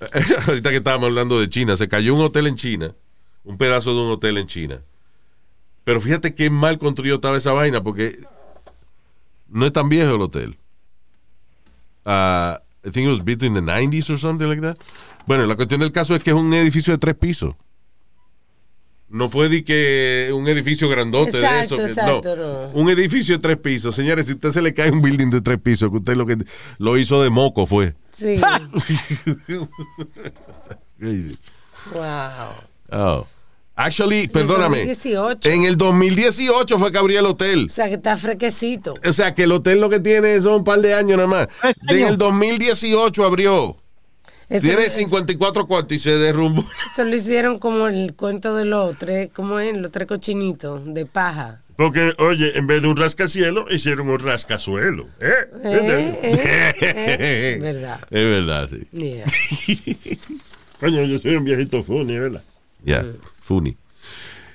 [0.48, 2.92] Ahorita que estábamos hablando de China, se cayó un hotel en China,
[3.44, 4.80] un pedazo de un hotel en China.
[5.84, 8.18] Pero fíjate qué mal construido estaba esa vaina, porque
[9.48, 10.58] no es tan viejo el hotel.
[12.04, 14.76] Ah, I think it was built in the 90s or something like that.
[15.26, 17.54] Bueno, la cuestión del caso es que es un edificio de tres pisos.
[19.08, 21.46] No fue de que un edificio grandote de eso.
[21.46, 22.62] Exacto, que- exacto, no.
[22.62, 22.68] no.
[22.74, 23.94] Un edificio de tres pisos.
[23.94, 26.36] Señores, si usted se le cae un building de tres pisos, que usted lo que
[26.78, 27.94] lo hizo de moco fue.
[28.12, 28.40] Sí.
[31.92, 32.54] wow.
[32.90, 33.26] Oh.
[33.78, 34.78] Actually, perdóname.
[34.86, 35.48] 2018.
[35.50, 37.66] En el 2018 fue que abrió el hotel.
[37.66, 38.94] O sea, que está frequecito.
[39.06, 41.48] O sea, que el hotel lo que tiene son un par de años nada más.
[41.88, 43.76] En el 2018 abrió.
[44.48, 46.64] Eso, Tiene eso- 54 cuartos y se derrumbó.
[46.92, 49.76] eso lo hicieron como el cuento de los tres, ¿cómo es?
[49.76, 51.60] Los tres cochinitos de paja.
[51.76, 55.08] Porque, oye, en vez de un rascacielos, hicieron un rascazuelo.
[55.20, 55.32] ¿Eh?
[55.64, 58.00] Eh, eh, eh, verdad.
[58.04, 58.86] Es verdad, sí.
[58.92, 59.26] Yeah.
[60.80, 62.42] Coño, yo soy un viejito funny, ¿verdad?
[62.84, 63.04] Ya,
[63.46, 63.76] funny.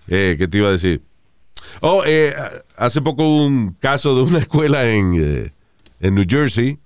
[0.07, 1.01] Eh, ¿Qué te iba a decir?
[1.79, 2.33] Oh, eh,
[2.77, 5.51] hace poco hubo un caso de una escuela en, eh,
[6.01, 6.77] en New Jersey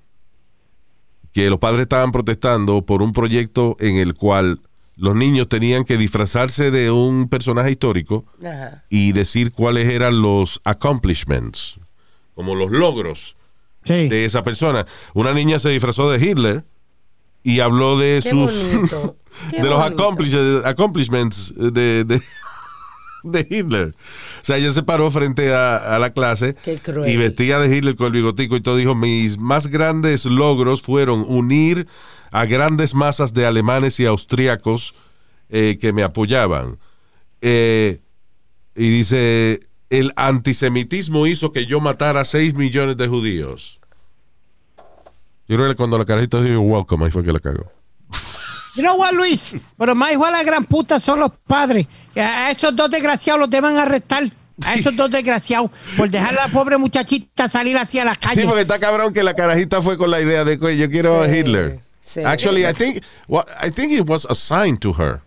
[1.34, 4.60] que los padres estaban protestando por un proyecto en el cual
[4.96, 8.86] los niños tenían que disfrazarse de un personaje histórico Ajá.
[8.90, 11.80] y decir cuáles eran los accomplishments,
[12.36, 13.36] como los logros
[13.84, 14.08] Sí.
[14.08, 14.88] de esa persona.
[15.14, 16.64] Una niña se disfrazó de Hitler
[17.46, 18.52] y habló de Qué sus
[19.52, 22.20] de los accomplishments de, de,
[23.24, 23.90] de Hitler.
[24.42, 26.56] O sea, ella se paró frente a, a la clase
[27.06, 28.78] y vestía de Hitler con el bigotico y todo.
[28.78, 31.88] Dijo, mis más grandes logros fueron unir
[32.32, 34.96] a grandes masas de alemanes y austríacos
[35.50, 36.80] eh, que me apoyaban.
[37.42, 38.02] Eh,
[38.76, 39.60] y dice,
[39.92, 43.82] el antisemitismo hizo que yo matara a 6 millones de judíos.
[45.48, 47.72] Yo creo que cuando la carajita dijo welcome, ahí fue que la cagó.
[48.76, 49.54] You know what, Luis?
[49.78, 51.88] Pero más igual a la gran puta son los padres.
[52.16, 54.24] A esos dos desgraciados los deben arrestar.
[54.66, 58.42] A esos dos desgraciados por dejar a la pobre muchachita salir hacia la calle.
[58.42, 61.22] Sí, porque está cabrón que la carajita fue con la idea de que yo quiero
[61.22, 61.80] a Hitler.
[62.02, 62.22] sí.
[62.24, 65.22] Actually, I think, what, I think it was assigned to her.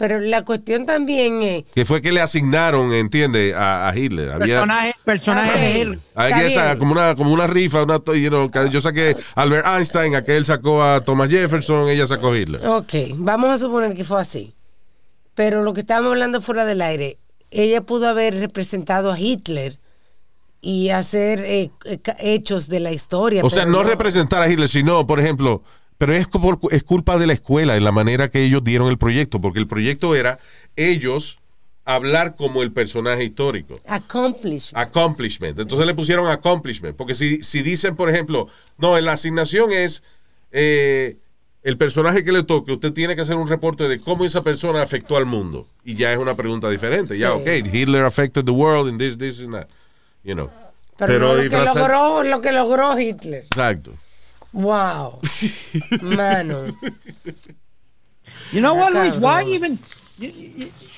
[0.00, 1.64] Pero la cuestión también es.
[1.74, 4.30] Que fue que le asignaron, entiende, a, a Hitler.
[4.30, 4.64] Había,
[5.04, 6.78] personaje, de esa- bien.
[6.78, 10.82] como una, como una rifa, una, to- you know, yo saqué Albert Einstein, aquel sacó
[10.82, 12.66] a Thomas Jefferson, ella sacó a Hitler.
[12.66, 14.54] Ok, vamos a suponer que fue así.
[15.34, 17.18] Pero lo que estábamos hablando fuera del aire,
[17.50, 19.78] ella pudo haber representado a Hitler
[20.62, 23.42] y hacer eh, eh, hechos de la historia.
[23.44, 25.62] O sea, no representar a Hitler, sino, por ejemplo,
[26.00, 28.96] pero es, por- es culpa de la escuela, en la manera que ellos dieron el
[28.96, 30.38] proyecto, porque el proyecto era
[30.74, 31.40] ellos
[31.84, 33.78] hablar como el personaje histórico.
[33.86, 34.70] Accomplish.
[34.72, 35.58] Accomplishment.
[35.60, 36.96] Entonces le pusieron accomplishment.
[36.96, 38.48] Porque si, si dicen, por ejemplo,
[38.78, 40.02] no, en la asignación es
[40.52, 41.18] eh,
[41.62, 44.80] el personaje que le toque, usted tiene que hacer un reporte de cómo esa persona
[44.80, 45.66] afectó al mundo.
[45.84, 47.18] Y ya es una pregunta diferente.
[47.18, 49.68] Ya, ok, Hitler affected the world in this, this, and that.
[50.24, 50.48] You know.
[50.96, 53.44] pero pero no lo, que logró, lo que logró Hitler.
[53.44, 53.92] Exacto.
[54.52, 55.20] Wow.
[56.02, 56.76] Mano.
[58.52, 59.16] You know what, Luis?
[59.16, 59.78] Why even?
[60.20, 60.28] I,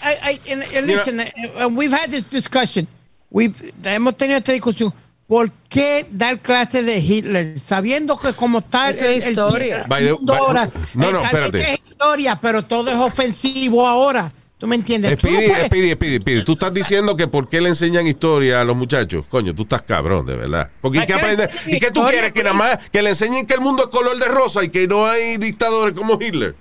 [0.03, 1.25] I, and, and listen, uh,
[1.65, 2.89] uh, we've had this discussion.
[3.31, 4.93] We've, hemos tenido esta discusión.
[5.29, 7.59] ¿Por qué dar clase de Hitler?
[7.59, 8.95] Sabiendo que como tal...
[8.95, 9.85] Es historia.
[9.89, 11.61] By the- by- ahora, no, no, espérate.
[11.63, 14.31] es historia, pero todo es ofensivo ahora.
[14.63, 15.19] ¿Tú me entiendes?
[15.19, 18.61] Tú no Speedy, Speedy, Speedy, Speedy, Tú estás diciendo que por qué le enseñan historia
[18.61, 19.25] a los muchachos.
[19.29, 20.71] Coño, tú estás cabrón, de verdad.
[20.81, 21.49] Porque ¿y ¿A qué aprende?
[21.67, 22.33] ¿Y qué tú quieres?
[22.33, 24.87] Que nada más que le enseñen que el mundo es color de rosa y que
[24.87, 26.55] no hay dictadores como Hitler.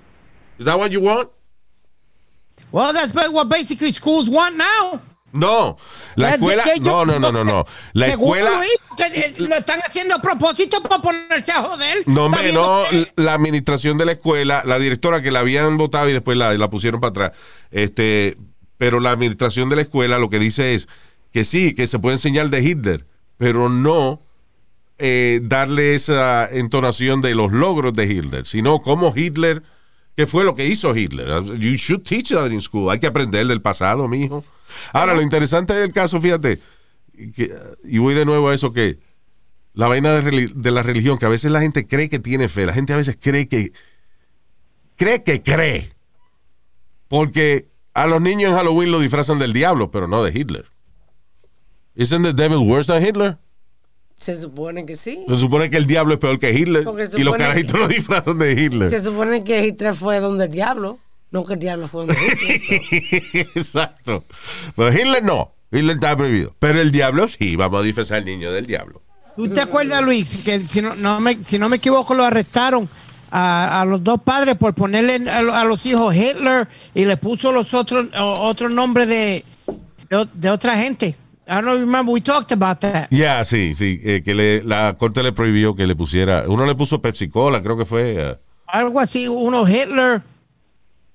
[0.57, 1.29] Is that what you want?
[2.71, 4.99] Well, that's what basically schools want now.
[5.33, 5.77] No.
[6.15, 6.63] La escuela.
[6.81, 7.65] No, no, no, no, no.
[7.93, 8.51] La escuela.
[9.13, 12.03] Eh, lo están haciendo a propósito para ponerse a joder.
[12.05, 12.83] No, hombre, no.
[13.15, 16.69] La administración de la escuela, la directora que la habían votado y después la, la
[16.69, 17.31] pusieron para atrás.
[17.71, 18.37] Este,
[18.77, 20.87] pero la administración de la escuela lo que dice es
[21.31, 23.05] que sí, que se puede enseñar de Hitler,
[23.37, 24.21] pero no
[24.97, 29.63] eh, darle esa entonación de los logros de Hitler, sino como Hitler,
[30.15, 31.43] que fue lo que hizo Hitler.
[31.57, 32.91] You should teach that in school.
[32.91, 34.43] Hay que aprender del pasado, mijo.
[34.93, 36.59] Ahora, lo interesante del caso, fíjate,
[37.33, 37.51] que-
[37.83, 38.99] y voy de nuevo a eso que
[39.73, 42.73] la vaina de, la religión, que a veces la gente cree que tiene fe, la
[42.73, 43.71] gente a veces cree que
[44.97, 45.89] cree que cree.
[47.07, 50.65] Porque a los niños en Halloween lo disfrazan del diablo, pero no de Hitler.
[51.95, 53.37] ¿Isn't the devil worse than Hitler?
[54.17, 55.25] Se supone que sí.
[55.27, 56.85] Se supone que el diablo es peor que Hitler.
[57.17, 58.89] Y los carajitos que- lo disfrazan de Hitler.
[58.91, 60.99] Se supone que Hitler fue donde el diablo.
[61.31, 62.15] No que el diablo fue donde
[62.49, 63.47] Hitler.
[63.55, 64.25] Exacto.
[64.75, 65.53] Pero Hitler no.
[65.71, 66.53] Hitler está prohibido.
[66.59, 67.55] Pero el diablo sí.
[67.55, 69.01] Vamos a disfrazar al niño del diablo.
[69.35, 72.89] ¿Tú te acuerdas, Luis, que si no, no me, si no me equivoco lo arrestaron
[73.31, 77.15] a, a los dos padres por ponerle a, lo- a los hijos Hitler y le
[77.15, 79.45] puso los otros o- otros nombres de,
[80.09, 81.15] de, de otra gente?
[81.47, 83.07] I don't remember, we talked about that.
[83.09, 84.01] Ya, sí, sí.
[84.03, 86.43] eh, que le- la corte le prohibió que le pusiera.
[86.47, 88.15] Uno le puso Pepsi Cola, creo que fue.
[88.17, 90.21] eh, Algo así, uno Hitler.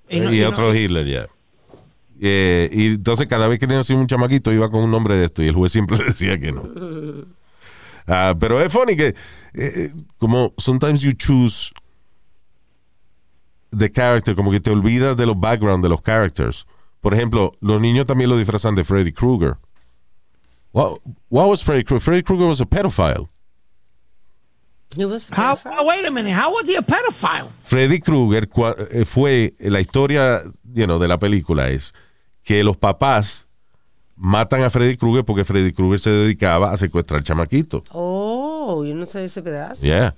[0.09, 1.27] Y, no- y no- otro Hitler, ya.
[2.19, 5.43] Eh, y entonces cada vez que nació un chamaquito iba con un nombre de esto
[5.43, 6.63] y el juez siempre decía que no.
[8.07, 9.13] Ah, pero es funny que
[9.53, 11.71] eh, como sometimes you choose
[13.77, 16.65] the character, como que te olvidas de los background de los characters.
[17.01, 19.57] Por ejemplo, los niños también lo disfrazan de Freddy Krueger.
[20.71, 20.97] What,
[21.29, 22.01] what was Freddy Krueger?
[22.01, 23.27] Freddy Krueger was a pedophile.
[24.95, 27.49] He was How, oh, wait a minute, how was he a pedophile?
[27.63, 28.47] Freddy Krueger
[28.91, 31.93] eh, fue la historia you know, de la película es
[32.43, 33.47] que los papás
[34.15, 37.83] matan a Freddy Krueger porque Freddy Krueger se dedicaba a secuestrar chamaquitos.
[37.91, 39.83] Oh, yo no sabía ese pedazo.
[39.83, 40.15] Yeah.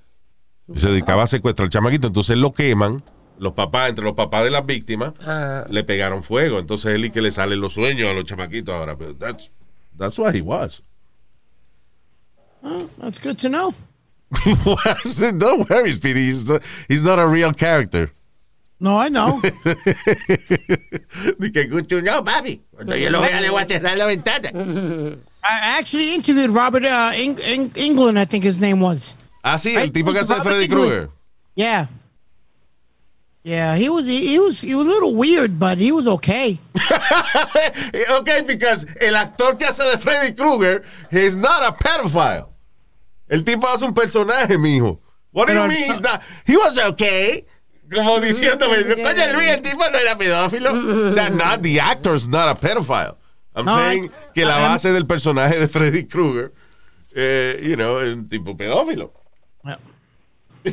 [0.68, 2.08] Y Se dedicaba a secuestrar chamaquitos.
[2.10, 3.02] Entonces lo queman.
[3.40, 5.66] Los papás, entre los papás de las víctimas, Ah.
[5.70, 6.60] le pegaron fuego.
[6.60, 8.96] Entonces él y que le salen los sueños a los chamaquitos ahora.
[8.98, 9.52] Pero that's,
[9.98, 10.84] that's what he was.
[12.64, 13.74] Oh, that's good to know.
[15.38, 16.26] Don't worry, Speedy.
[16.26, 18.12] He's not, he's not a real character.
[18.80, 19.42] No, I know.
[21.40, 22.62] Ni que escucho, no, papi.
[22.86, 24.52] Yo lo le voy a cerrar la ventana.
[25.44, 29.18] I actually interviewed Robert uh, Eng- Eng- England, I think his name was.
[29.44, 31.10] Ah, sí, el tipo que hace Freddy Krueger.
[31.56, 31.88] Yeah.
[33.44, 36.60] Yeah, he was he, was he was a little weird, but he was okay.
[38.12, 42.48] ok, because el actor que hace de Freddy Krueger is not a pedophile.
[43.30, 45.00] El tipo hace un personaje, mijo.
[45.32, 46.22] What do you mean he's not?
[46.46, 47.46] He was okay.
[47.94, 50.72] Como diciéndome, coño, Luis, el tipo no era pedófilo.
[51.10, 53.16] O sea, not the actor's not a pedophile.
[53.56, 56.52] I'm No, saying I- que la base del personaje de Freddy Krueger,
[57.16, 59.12] eh, you know, es un tipo pedófilo.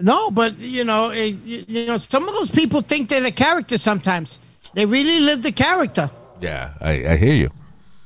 [0.00, 3.30] No, but you know, eh, you, you know, some of those people think they're the
[3.30, 3.78] character.
[3.78, 4.38] Sometimes
[4.74, 6.10] they really live the character.
[6.40, 7.50] Yeah, I, I hear you.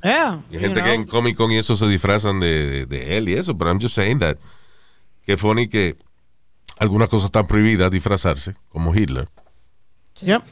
[0.07, 0.40] Yeah.
[0.50, 3.16] Y hay you gente que en Comic Con y eso se disfrazan de, de, de
[3.16, 4.36] él y eso, pero I'm just saying that.
[5.24, 5.96] Que funny que
[6.78, 9.28] algunas cosas están prohibidas disfrazarse, como Hitler.
[10.20, 10.42] Yep.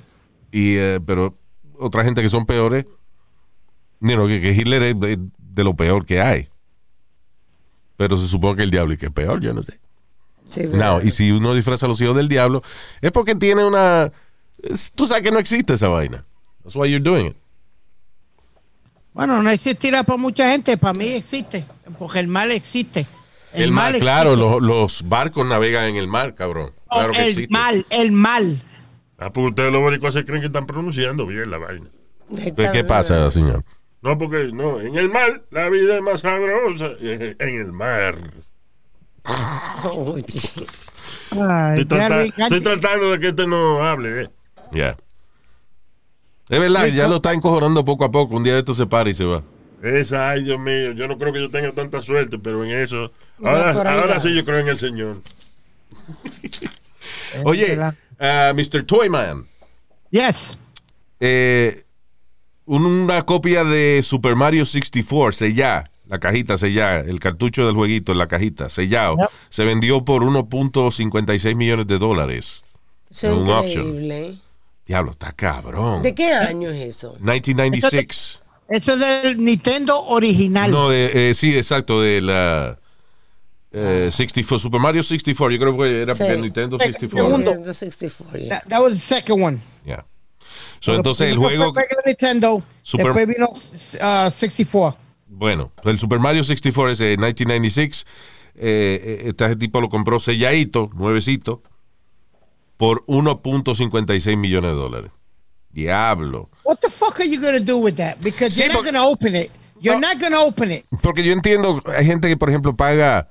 [0.50, 1.36] Y, eh, pero
[1.78, 2.84] otra gente que son peores,
[4.00, 6.48] you know, que, que Hitler es de, de lo peor que hay.
[7.96, 9.78] Pero se supone que el diablo y que es peor, yo no sé.
[10.46, 12.62] Sí, No, y si uno disfraza a los hijos del diablo,
[13.00, 14.11] es porque tiene una
[14.62, 16.24] es- tú sabes que no existe esa vaina.
[16.62, 17.36] That's why you're doing it.
[19.14, 21.64] Bueno, no existirá para mucha gente, para mí existe,
[21.98, 23.06] porque el mal existe.
[23.52, 24.50] El, mar, claro, existe.
[24.50, 26.72] los, los barcos navegan en el mar, cabrón.
[26.90, 27.52] Claro que el existe.
[27.52, 28.60] mal, el mal.
[29.16, 31.86] Ah, pues ustedes los boricuas se creen que están pronunciando bien la vaina.
[32.36, 33.64] ¿Qué, qué pasa, señor?
[34.02, 36.90] No, porque no, en el mar la vida es más sabrosa.
[37.00, 38.16] En el mar.
[41.76, 44.22] Estoy tratando de que este no hable.
[44.24, 44.30] eh.
[44.72, 44.96] Ya.
[46.49, 48.36] Es verdad, ya lo está encojonando poco a poco.
[48.36, 49.42] Un día de esto se para y se va.
[49.82, 53.12] Esa, ay, Dios mío, yo no creo que yo tenga tanta suerte, pero en eso.
[53.42, 55.20] Ahora, sí yo creo en el Señor.
[57.45, 57.78] Oye,
[58.18, 58.82] ah, Mr.
[58.84, 59.47] Toyman,
[60.11, 60.59] Yes.
[61.20, 61.84] eh,
[62.66, 68.12] un- una copia de Super Mario 64 sellada, la cajita sellada, el cartucho del jueguito
[68.12, 69.28] en la cajita sellado, Yep.
[69.51, 72.62] se vendió por 1.56 millones de dólares.
[73.11, 74.38] Eso es increíble.
[74.87, 76.03] Diablo, está cabrón.
[76.03, 77.16] ¿De qué año es eso?
[77.20, 78.43] 1996.
[78.68, 80.70] Esto es del Nintendo original.
[80.70, 82.76] No, de, eh, sí, exacto, de la
[83.72, 86.22] eh, 64, Super Mario 64, yo creo que era Sí.
[86.24, 86.99] el Nintendo Segundo.
[86.99, 87.37] 64.
[87.39, 88.49] Nintendo 64, yeah.
[88.61, 89.61] That, that was the second one.
[89.85, 90.05] Yeah.
[90.80, 94.99] So, entonces el juego, fue Nintendo, Super- después vino uh, 64.
[95.28, 98.07] bueno, el Super Mario 64 es de 1996,
[98.57, 101.62] eh, eh, este tipo lo compró selladito, nuevecito,
[102.85, 105.11] por 1.56 millones de dólares.
[105.70, 106.51] Diablo.
[106.64, 108.18] What the fuck are you going to do with that?
[108.20, 109.51] Because Sí, you're not porque- going to open it.
[109.80, 110.85] You're not going to open it.
[111.03, 113.28] Porque yo entiendo, hay gente que, por ejemplo, paga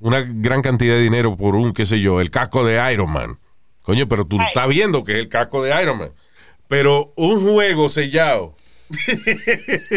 [0.00, 3.38] una gran cantidad de dinero por un, qué sé yo, el casco de Iron Man.
[3.82, 6.10] Coño, pero tú estás viendo que es el casco de Iron Man.
[6.68, 8.54] Pero un juego sellado.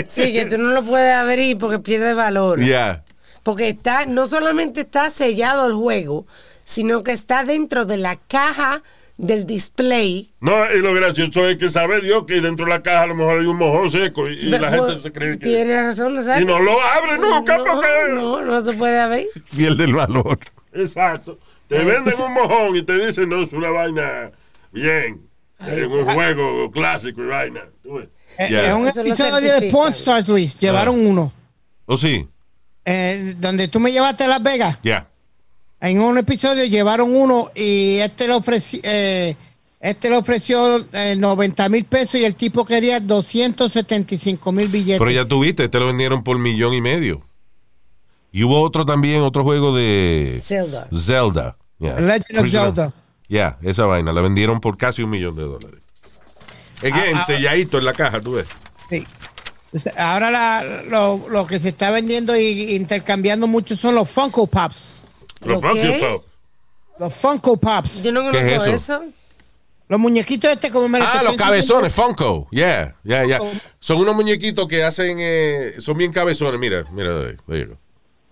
[0.09, 2.59] Sí, que tú no lo puedes abrir porque pierde valor.
[2.63, 3.03] Ya.
[3.43, 6.27] Porque está, no solamente está sellado el juego,
[6.69, 8.83] sino que está dentro de la caja
[9.17, 10.31] del display.
[10.39, 13.15] No, y lo gracioso es que sabe Dios que dentro de la caja a lo
[13.15, 15.45] mejor hay un mojón seco y, y la Pues, gente se cree que.
[15.47, 16.43] Tiene razón, ¿no sabes?
[16.43, 17.87] Y no lo abre nunca no, porque.
[18.13, 19.27] no, no se puede abrir.
[19.57, 20.37] Pierde el valor.
[20.73, 21.39] Exacto.
[21.67, 24.29] Te venden un mojón y te dicen, no, es una vaina
[24.71, 25.21] bien.
[25.67, 27.61] Es un juego clásico y vaina.
[27.81, 28.09] Tú ves.
[28.37, 28.61] Eh, Ya.
[28.69, 29.69] Es un lo episodio de.
[29.71, 30.57] Porn Stars, Luis.
[30.59, 31.09] Llevaron Ah.
[31.09, 31.33] uno.
[31.87, 32.27] ¿O sí?
[32.85, 34.77] Eh, donde tú me llevaste a Las Vegas.
[34.83, 35.08] Ya.
[35.81, 39.35] En un episodio llevaron uno y este le ofreció, eh,
[39.79, 44.99] este le ofreció eh, 90 mil pesos y el tipo quería 275 mil billetes.
[44.99, 47.21] Pero ya tuviste, te lo vendieron por millón y medio.
[48.31, 50.87] Y hubo otro también, otro juego de Zelda.
[50.93, 51.57] Zelda.
[51.79, 51.99] Yeah.
[51.99, 52.93] Legend of Zelda.
[53.29, 54.11] Ya, esa vaina.
[54.11, 55.79] La vendieron por casi un millón de dólares.
[56.81, 58.47] Again, Ah, ah, selladito en la caja, tú ves.
[58.89, 59.05] Sí.
[59.97, 64.89] Ahora la- lo, lo que se está vendiendo y intercambiando mucho son los Funko Pops.
[65.41, 65.99] Los ¿Lo Funky qué?
[65.99, 66.25] Pop.
[66.99, 68.03] Los Funko Pops.
[68.03, 69.01] Yo no ¿Qué es conozco eso?
[69.03, 69.13] eso.
[69.87, 72.47] Los muñequitos este como me lo Ah, los cabezones, Funko.
[72.51, 73.37] Yeah, yeah, yeah.
[73.39, 73.55] Funko.
[73.79, 76.59] Son unos muñequitos que hacen, eh, son bien cabezones.
[76.59, 77.13] Mira, mira,
[77.47, 77.77] go.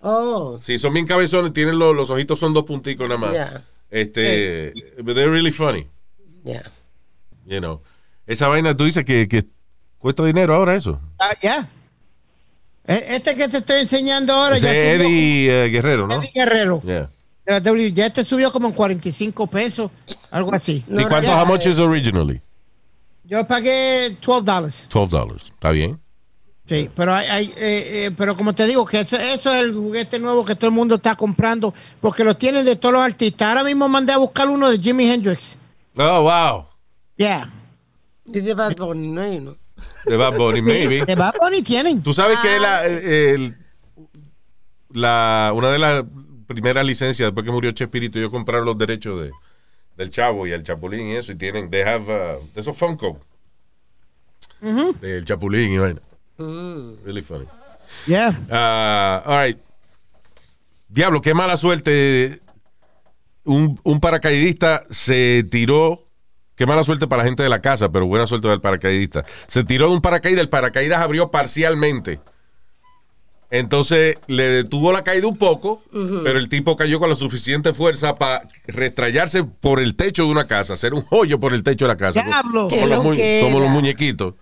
[0.00, 1.52] Oh, Sí, son bien cabezones.
[1.52, 3.32] Tienen los, los ojitos, son dos punticos nada más.
[3.32, 3.64] Ya.
[3.90, 5.88] Este, but they're really funny.
[6.44, 6.62] ya.
[7.46, 7.80] You know.
[8.26, 9.44] Esa vaina, tú dices que, que
[9.98, 11.00] cuesta dinero ahora eso.
[11.18, 11.68] Ah, ya.
[12.88, 16.14] E- Este que te estoy enseñando ahora Ese ya subió Eddie eh, Guerrero, ¿no?
[16.14, 16.80] Eddie Guerrero.
[16.82, 17.10] Yeah.
[17.44, 17.92] de la W.
[17.92, 19.90] Ya este subió como en 45 pesos,
[20.30, 20.82] algo así.
[20.88, 22.40] ¿Y cuánto, ya, how much eh, is originally?
[23.24, 24.88] Yo pagué 12 dólares.
[24.90, 25.44] 12 dollars.
[25.44, 26.00] ¿Está bien?
[26.66, 29.74] Sí, pero hay, hay, eh, eh, pero como te digo, que eso, eso es el
[29.74, 33.48] juguete nuevo que todo el mundo está comprando, porque los tienen de todos los artistas.
[33.48, 35.56] Ahora mismo mandé a buscar uno de Jimi Hendrix.
[35.96, 36.66] Oh, wow.
[37.16, 37.50] Yeah.
[38.24, 39.56] Dice Bad Bunny, no hay uno.
[40.04, 41.04] De Bad Bunny, maybe.
[41.04, 42.02] De Bad Bunny tienen.
[42.02, 42.60] Tú sabes que Ah.
[42.60, 43.56] la, el-
[44.90, 46.04] la, una de las
[46.46, 49.30] primeras licencias después que murió Chespirito, ellos compraron los derechos de,
[49.96, 53.20] del Chavo y el Chapulín y eso, y tienen, they have, uh, de esos Funko.
[55.00, 56.00] Del Chapulín y vaina.
[56.38, 57.44] Really funny.
[58.06, 58.32] Yeah.
[58.50, 59.58] Ah, all right.
[60.88, 62.40] Diablo, qué mala suerte.
[63.44, 66.07] Un, un paracaidista se tiró.
[66.58, 69.24] Qué mala suerte para la gente de la casa, pero buena suerte del paracaidista.
[69.46, 72.20] Se tiró de un paracaídas, el paracaídas abrió parcialmente.
[73.50, 75.82] Entonces le detuvo la caída un poco,
[76.24, 80.46] pero el tipo cayó con la suficiente fuerza para restrayarse por el techo de una
[80.46, 82.20] casa, hacer un hoyo por el techo de la casa.
[82.22, 82.68] Diablo.
[82.68, 83.46] Como, Qué los, mu- loquera.
[83.46, 84.34] como los muñequitos.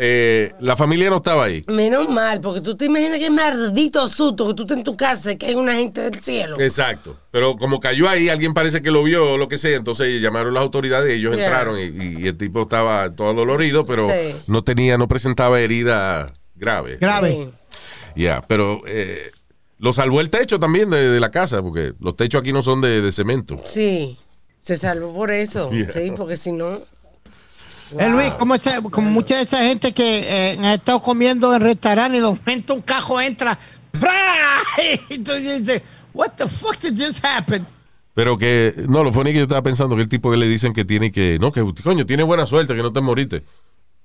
[0.00, 1.64] Eh, la familia no estaba ahí.
[1.66, 5.32] Menos mal, porque tú te imaginas que maldito susto que tú estás en tu casa
[5.32, 6.54] y que hay una gente del cielo.
[6.60, 7.16] Exacto.
[7.32, 10.54] Pero como cayó ahí, alguien parece que lo vio o lo que sea, entonces llamaron
[10.54, 11.46] las autoridades y ellos Yeah.
[11.46, 14.36] entraron y, y el tipo estaba todo dolorido, pero Sí.
[14.46, 16.98] no tenía, no presentaba herida grave.
[17.00, 17.30] Grave.
[17.32, 18.22] Sí.
[18.22, 19.32] Ya, pero eh,
[19.78, 22.80] lo salvó el techo también de, de la casa, porque los techos aquí no son
[22.80, 23.56] de, de cemento.
[23.64, 24.16] Sí,
[24.60, 25.70] se salvó por eso.
[25.72, 25.90] Yeah.
[25.90, 26.80] Sí, porque si no.
[27.98, 30.18] Eh, Luis, como, esa- como mucha de esa gente que
[30.52, 33.58] eh, han estado comiendo en restaurantes y de momento un cajo entra.
[35.10, 35.82] Entonces dice,
[36.12, 37.66] what the fuck did this happen?
[38.14, 40.72] Pero que, no, lo funny que yo estaba pensando que el tipo que le dicen
[40.72, 43.44] que tiene que, no, que coño, tiene buena suerte, que no te moriste.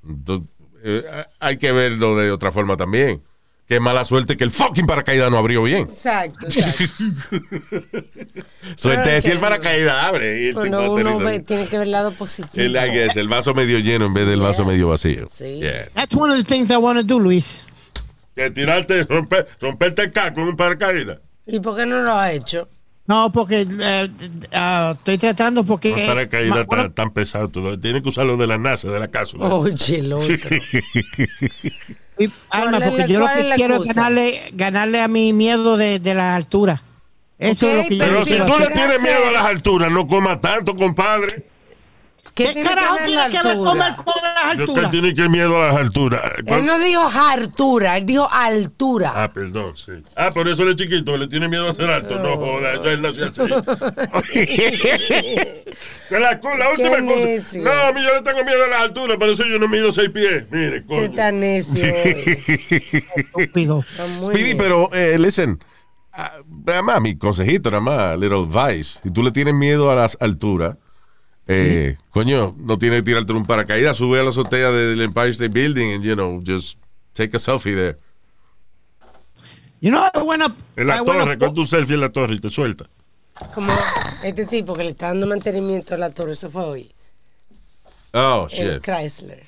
[0.07, 0.47] Entonces,
[0.83, 1.03] eh,
[1.39, 3.21] hay que verlo de otra forma también.
[3.67, 5.83] Que mala suerte que el fucking paracaídas no abrió bien.
[5.83, 6.83] Exacto, exacto.
[8.75, 10.41] Suerte es si el paracaídas abre.
[10.41, 12.63] Y el Bueno, tipo uno ve- tiene que ver el lado positivo.
[12.63, 15.27] el, guess, el vaso medio lleno en vez del vaso medio vacío.
[15.33, 15.59] Sí.
[15.59, 15.89] Yeah.
[15.93, 17.63] That's one of the things I want to do, Luis.
[18.35, 21.19] Que tirarte, romper, romperte el caco en un paracaídas.
[21.45, 22.67] ¿Y por qué no lo ha hecho?
[23.05, 24.09] No, porque eh,
[24.53, 25.91] ah, estoy tratando porque...
[25.91, 27.51] Los eh, paracaídas ma- tan, tan pesados.
[27.51, 27.77] todo.
[27.77, 29.45] Tienen que usarlo de la NASA, de la cápsula.
[29.47, 30.29] Oye, otro.
[32.17, 35.75] y- Alma, ¿Cuál es porque yo lo que quiero es ganarle, ganarle a mi miedo
[35.77, 36.81] de, de la altura.
[37.39, 38.67] Eso es lo que yo Pero Pero si sí, tú le hacer.
[38.69, 41.43] ¿qué tienes miedo a las alturas, no coma tanto, compadre.
[42.35, 44.89] ¿Qué, ¿Qué carajo tiene que ver comer con las alturas?
[44.91, 46.21] tiene que miedo a las alturas.
[46.45, 49.11] Él no dijo altura, él dijo altura.
[49.15, 49.91] Ah, perdón, sí.
[50.15, 52.17] Ah, por eso él es chiquito, le tiene miedo a ser alto.
[52.17, 53.41] No joda, eso él nació así.
[56.09, 57.25] La, la última Qué cosa.
[57.25, 57.63] necio.
[57.63, 59.91] No, a mí yo le tengo miedo a las alturas, por eso yo no mido
[59.91, 60.45] seis pies.
[60.51, 61.11] Mire, Qué coño.
[61.13, 61.85] tan necio.
[63.37, 63.83] Estúpido.
[64.23, 65.59] Speedy, pero, eh, listen,
[66.11, 66.33] ah,
[66.65, 68.99] nada más, mi consejito, nada más, little advice.
[69.03, 70.77] Si tú le tienes miedo a las alturas,
[71.47, 75.49] eh, coño, no tienes que tirarte un paracaídas, sube a la azotea del Empire State
[75.49, 76.79] Building and, you know, just
[77.13, 77.97] take a selfie there.
[79.81, 80.55] You know, hay buena...
[80.77, 82.85] En la torre, con tu selfie en la torre y te suelta.
[83.53, 83.73] Como
[84.23, 86.91] este tipo que le está dando mantenimiento a la torre, eso fue hoy.
[88.13, 88.81] Oh, El shit.
[88.83, 89.43] Chrysler.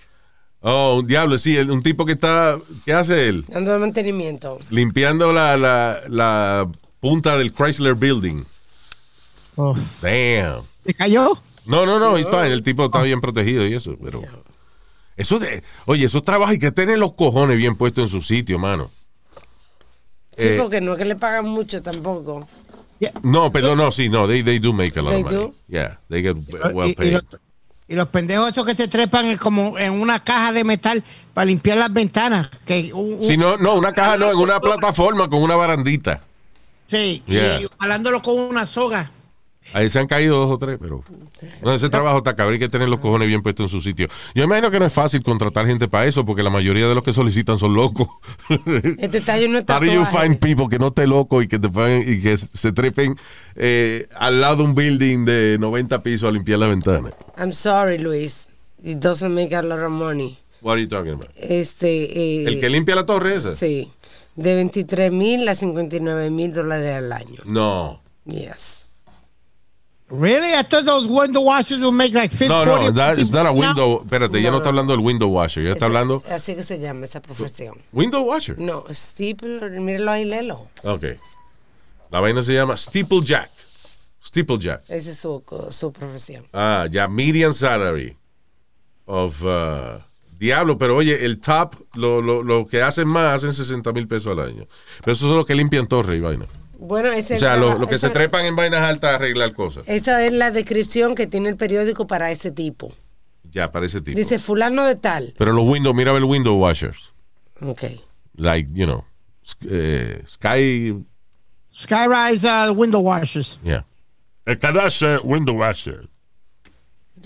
[0.61, 3.45] Oh, un diablo, sí, el- un tipo que está, ¿qué hace él?
[3.47, 4.59] Dando mantenimiento.
[4.71, 6.67] Limpiando la, la, la
[6.99, 8.43] punta del Chrysler Building.
[9.55, 10.63] Oh, Damn.
[10.85, 11.39] ¿Se cayó?
[11.66, 14.22] No, no, no, está, el tipo está bien protegido y eso, pero...
[15.18, 15.63] Eso de...
[15.86, 18.91] Oye, esos trabajos hay que tener los cojones bien puestos en su sitio, mano.
[20.38, 22.47] Sí, Eh, porque no es que le pagan mucho tampoco.
[23.24, 25.38] No, perdón, no, sí, no, they, they do make a lot They of money.
[25.47, 25.53] do?
[25.68, 26.36] Yeah, they get
[26.74, 27.13] well y, y paid.
[27.13, 27.24] los,
[27.88, 31.03] y los pendejos esos que se trepan como en una caja de metal
[31.34, 32.49] para limpiar las ventanas.
[32.66, 36.24] Que un- un- Si no, no, una caja no, en una plataforma con una barandita.
[36.88, 37.61] Sí, Yeah.
[37.61, 39.11] y jalándolo con una soga.
[39.74, 41.03] Ahí se han caído dos o tres, pero...
[41.61, 44.07] No, ese trabajo está cabrón, hay que tener los cojones bien puestos en su sitio.
[44.34, 47.03] Yo imagino que no es fácil contratar gente para eso, porque la mayoría de los
[47.03, 48.07] que solicitan son locos.
[48.99, 51.59] Este tallo no está How do you find people que no esté loco y que
[51.59, 53.18] te pongan- y que se trepen
[53.55, 57.09] eh, al lado de un building de 90 pisos a limpiar la ventana?
[57.38, 58.47] I'm sorry, Luis.
[58.84, 60.38] It doesn't make a lot of money.
[60.61, 61.30] What are you talking about?
[61.36, 63.55] Este, eh, ¿El que limpia la torre esa?
[63.55, 63.91] Sí.
[64.36, 67.41] De 23 mil a 59 mil dólares al año.
[67.45, 68.01] No.
[68.26, 68.84] Yes.
[70.09, 70.53] Really?
[70.53, 73.47] I thought those window washers would make like 50, No, no, 40, that is not
[73.47, 74.03] a 50 window.
[74.03, 76.23] Espérate, ya no está hablando del window washer, ya está Eso- hablando.
[76.29, 77.81] Así que se llama esa profesión.
[77.91, 78.57] ¿Window washer?
[78.59, 80.67] No, steeple, míralo ahí, lelo.
[80.83, 81.05] Ok.
[82.11, 83.49] La vaina se llama Steeplejack.
[84.23, 84.81] Steeplejack.
[84.89, 86.47] Esa es su, su profesión.
[86.53, 88.15] Ah, ya, median salary
[89.05, 89.99] of uh,
[90.37, 94.37] Diablo, pero oye, el top, lo, lo, lo que hacen más, hacen 60 mil pesos
[94.37, 94.67] al año.
[95.03, 96.45] Pero eso es lo que limpian torre y vaina.
[96.80, 99.53] Bueno, ese O sea, lo, lo que esa- se trepan en vainas altas a arreglar
[99.53, 99.84] cosas.
[99.88, 102.93] Esa es la descripción que tiene el periódico para ese tipo.
[103.51, 104.17] Ya, para ese tipo.
[104.17, 105.34] Dice fulano de tal.
[105.38, 107.13] Pero los windows, mira el window washers.
[107.61, 107.84] Ok.
[108.36, 109.05] Like, you know,
[109.69, 110.93] eh, Sky,
[111.73, 113.59] Skyrise uh, window washers.
[113.63, 113.86] yeah.
[114.45, 116.07] El Kardashian Window Washer.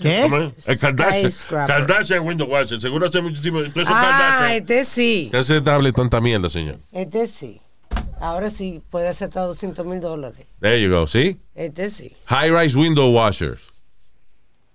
[0.00, 0.24] ¿Qué?
[0.66, 2.80] El Kardashian, Window Washer.
[2.80, 3.58] Seguro hace muchísimo.
[3.60, 4.50] Ah, Kardashian.
[4.52, 5.28] este sí.
[5.30, 6.78] ¿Qué hace darle tanta mierda, señor?
[6.92, 7.60] Este sí.
[8.20, 10.46] Ahora sí puede hasta 200 mil dólares.
[10.60, 11.38] There you go, ¿sí?
[11.54, 12.12] Este sí.
[12.26, 13.60] High-rise window washers.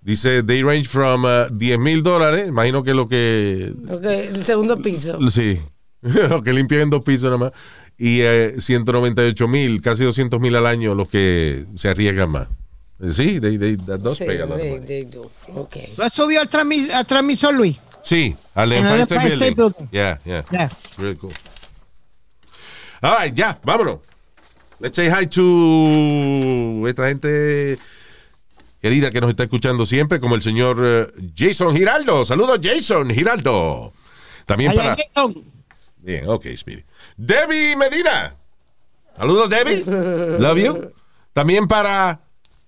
[0.02, 3.72] Dice, they range from uh, 10 mil dólares, imagino que lo que...
[3.90, 5.18] Ok, el segundo piso.
[5.30, 5.60] Sí,
[6.02, 7.52] lo que limpian en dos pisos nada más.
[7.98, 12.46] Y eh, 198 mil, casi 200 mil al año los que se arriesgan más.
[13.12, 14.86] Sí, they, they, that does Sí, pay a lot of they- money.
[14.86, 15.30] they do.
[15.54, 15.76] Ok.
[15.98, 17.76] ¿Lo subido al, transmis- al transmisor, Luis?
[18.02, 19.54] Sí, al Empire State Building.
[19.56, 19.88] Building.
[19.90, 20.44] Yeah, yeah.
[20.52, 20.70] Yeah.
[20.98, 21.32] Really cool.
[23.06, 24.00] All right, ya, vámonos.
[24.80, 27.78] Let's say hi to esta gente
[28.82, 32.24] querida que nos está escuchando siempre, como el señor eh, Jason Giraldo.
[32.24, 33.92] Saludos, Jason Giraldo.
[34.44, 34.96] También para...
[34.96, 35.36] Jason.
[35.98, 36.84] Bien, ok, Speedy.
[37.16, 38.34] Debbie Medina.
[39.16, 39.84] Saludos, Debbie.
[40.40, 40.92] Love you.
[41.32, 42.22] También para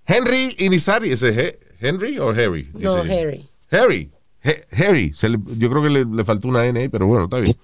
[0.05, 1.11] Henry Inizari.
[1.11, 2.69] ¿Ese es He- Henry o Harry?
[2.75, 3.45] No, Harry.
[3.71, 4.09] Harry.
[4.41, 5.13] He- Harry.
[5.57, 7.57] Yo creo que le, le faltó una N ahí, pero bueno, está bien.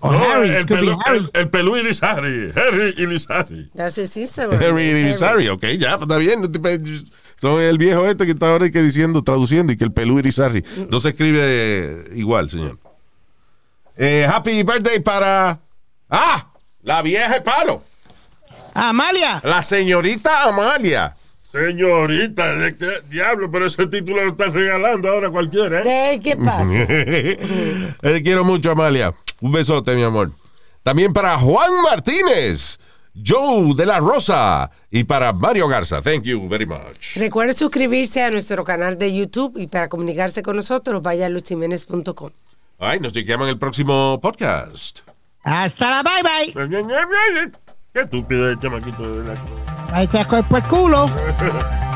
[0.00, 0.50] O No, Harry.
[0.50, 1.18] el, pelu, Harry.
[1.18, 2.52] el, el pelú Irizarry.
[2.54, 3.70] Harry Irizarry.
[3.74, 4.48] That's his sister.
[4.54, 6.40] Harry ok, ya, pues, está bien.
[7.36, 10.18] Son el viejo este que está ahora y que diciendo, traduciendo, y que el pelú
[10.18, 10.64] Irizarry.
[10.90, 12.78] No se escribe eh, igual, señor.
[13.96, 15.58] Eh, happy birthday para.
[16.10, 16.46] ¡Ah!
[16.82, 17.82] La vieja de palo.
[18.74, 19.40] Amalia.
[19.44, 21.14] La señorita Amalia.
[21.50, 23.50] Señorita, ¿de qué diablo?
[23.50, 26.12] Pero ese título lo están regalando ahora cualquiera, ¿eh?
[26.12, 26.62] ¿De qué pasa?
[28.00, 29.14] Te quiero mucho, Amalia.
[29.40, 30.30] Un besote, mi amor.
[30.82, 32.78] También para Juan Martínez,
[33.14, 36.02] Joe de la Rosa y para Mario Garza.
[36.02, 37.16] Thank you very much.
[37.16, 42.30] Recuerde suscribirse a nuestro canal de YouTube y para comunicarse con nosotros vaya a luisiménez.com.
[42.78, 45.00] Ay, nos chequeamos en el próximo podcast.
[45.42, 47.52] Hasta la bye bye.
[47.92, 49.38] Qué estúpido el chamaquito de verdad.
[49.92, 51.10] Ahí te cuerpo el culo.